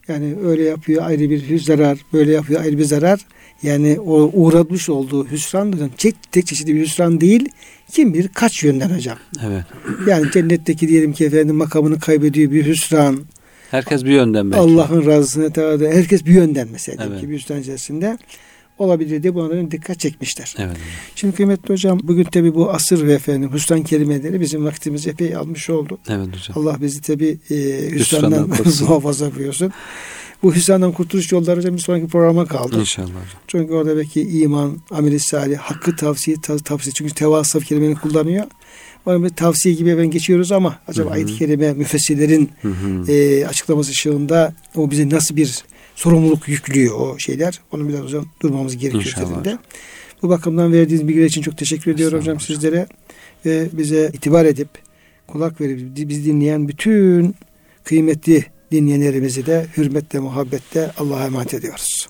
yani 0.09 0.35
öyle 0.45 0.63
yapıyor 0.63 1.03
ayrı 1.07 1.31
bir 1.31 1.59
zarar, 1.59 1.99
böyle 2.13 2.33
yapıyor 2.33 2.61
ayrı 2.61 2.79
bir 2.79 2.85
zarar. 2.85 3.21
Yani 3.63 4.01
o 4.01 4.31
uğratmış 4.35 4.89
olduğu 4.89 5.27
hüsran 5.27 5.73
hocam 5.73 5.91
tek, 5.99 6.33
tek 6.33 6.47
çeşitli 6.47 6.75
bir 6.75 6.81
hüsran 6.81 7.21
değil. 7.21 7.49
Kim 7.91 8.15
bilir 8.15 8.29
kaç 8.29 8.65
yönden 8.65 8.91
hocam. 8.91 9.19
Evet. 9.47 9.65
Yani 10.07 10.31
cennetteki 10.33 10.89
diyelim 10.89 11.13
ki 11.13 11.25
efendim 11.25 11.57
makamını 11.57 12.01
kaybediyor 12.01 12.51
bir 12.51 12.67
hüsran. 12.67 13.25
Herkes 13.71 14.05
bir 14.05 14.11
yönden 14.11 14.51
belki. 14.51 14.61
Allah'ın 14.61 15.07
razısına 15.07 15.51
teala 15.51 15.89
herkes 15.89 16.25
bir 16.25 16.33
yönden 16.33 16.69
mesela 16.73 17.07
evet. 17.09 17.21
ki 17.21 17.31
bir 17.31 17.35
hüsran 17.35 17.61
içerisinde 17.61 18.19
olabilir 18.79 19.23
diye 19.23 19.35
bunların 19.35 19.71
dikkat 19.71 20.01
çekmişler. 20.01 20.55
Evet. 20.59 20.77
Şimdi 21.15 21.37
kıymetli 21.37 21.73
hocam 21.73 22.01
bugün 22.03 22.25
tabi 22.25 22.55
bu 22.55 22.71
asır 22.71 23.07
ve 23.07 23.13
efendim 23.13 23.51
hüsran 23.53 23.83
kelimeleri 23.83 24.41
bizim 24.41 24.65
vaktimizi 24.65 25.11
epey 25.11 25.37
almış 25.37 25.71
oldu. 25.71 25.99
Evet 26.09 26.29
hocam. 26.29 26.59
Allah 26.59 26.77
bizi 26.81 27.01
tabi 27.01 27.39
e, 27.51 27.55
hüsrandan 27.91 28.49
muhafaza 28.81 29.35
buyursun. 29.35 29.73
Bu 30.43 30.55
hüsrandan 30.55 30.93
kurtuluş 30.93 31.33
yolları 31.33 31.57
hocam 31.57 31.75
bir 31.75 31.81
sonraki 31.81 32.07
programa 32.07 32.47
kaldı. 32.47 32.81
İnşallah. 32.81 33.09
Çünkü 33.47 33.73
orada 33.73 33.97
belki 33.97 34.21
iman, 34.21 34.79
amel-i 34.91 35.21
salih, 35.21 35.59
hakkı 35.59 35.97
tavsiye, 35.97 36.37
tavsiye. 36.65 36.93
Çünkü 36.93 37.15
tevasıf 37.15 37.67
kelimeni 37.67 37.95
kullanıyor. 37.95 38.45
Ona 39.07 39.25
bir 39.25 39.29
tavsiye 39.29 39.75
gibi 39.75 39.99
ben 39.99 40.11
geçiyoruz 40.11 40.53
ama 40.53 40.79
acaba 40.89 41.11
ayet-i 41.11 41.37
kerime 41.37 41.73
müfessirlerin 41.73 42.51
e, 43.09 43.47
açıklaması 43.47 43.91
ışığında 43.91 44.55
o 44.75 44.91
bize 44.91 45.09
nasıl 45.09 45.37
bir 45.37 45.65
sorumluluk 45.99 46.49
yüklüyor 46.49 47.01
o 47.01 47.19
şeyler. 47.19 47.61
Onu 47.73 47.89
biraz 47.89 48.01
hocam 48.01 48.27
durmamız 48.43 48.77
gerekiyor 48.77 49.05
üzerinde. 49.05 49.59
Bu 50.23 50.29
bakımdan 50.29 50.73
verdiğiniz 50.73 51.09
bilgiler 51.09 51.27
için 51.27 51.43
çok 51.43 51.59
teşekkür 51.59 51.95
ediyorum 51.95 52.19
hocam 52.19 52.41
sizlere. 52.41 52.87
Ve 53.47 53.69
bize 53.73 54.11
itibar 54.15 54.45
edip 54.45 54.69
kulak 55.27 55.61
verip 55.61 55.97
bizi 55.97 56.25
dinleyen 56.25 56.69
bütün 56.69 57.35
kıymetli 57.85 58.45
dinleyenlerimizi 58.73 59.47
de 59.47 59.67
hürmetle, 59.77 60.19
muhabbetle 60.19 60.93
Allah'a 60.99 61.27
emanet 61.27 61.55
ediyoruz. 61.55 62.09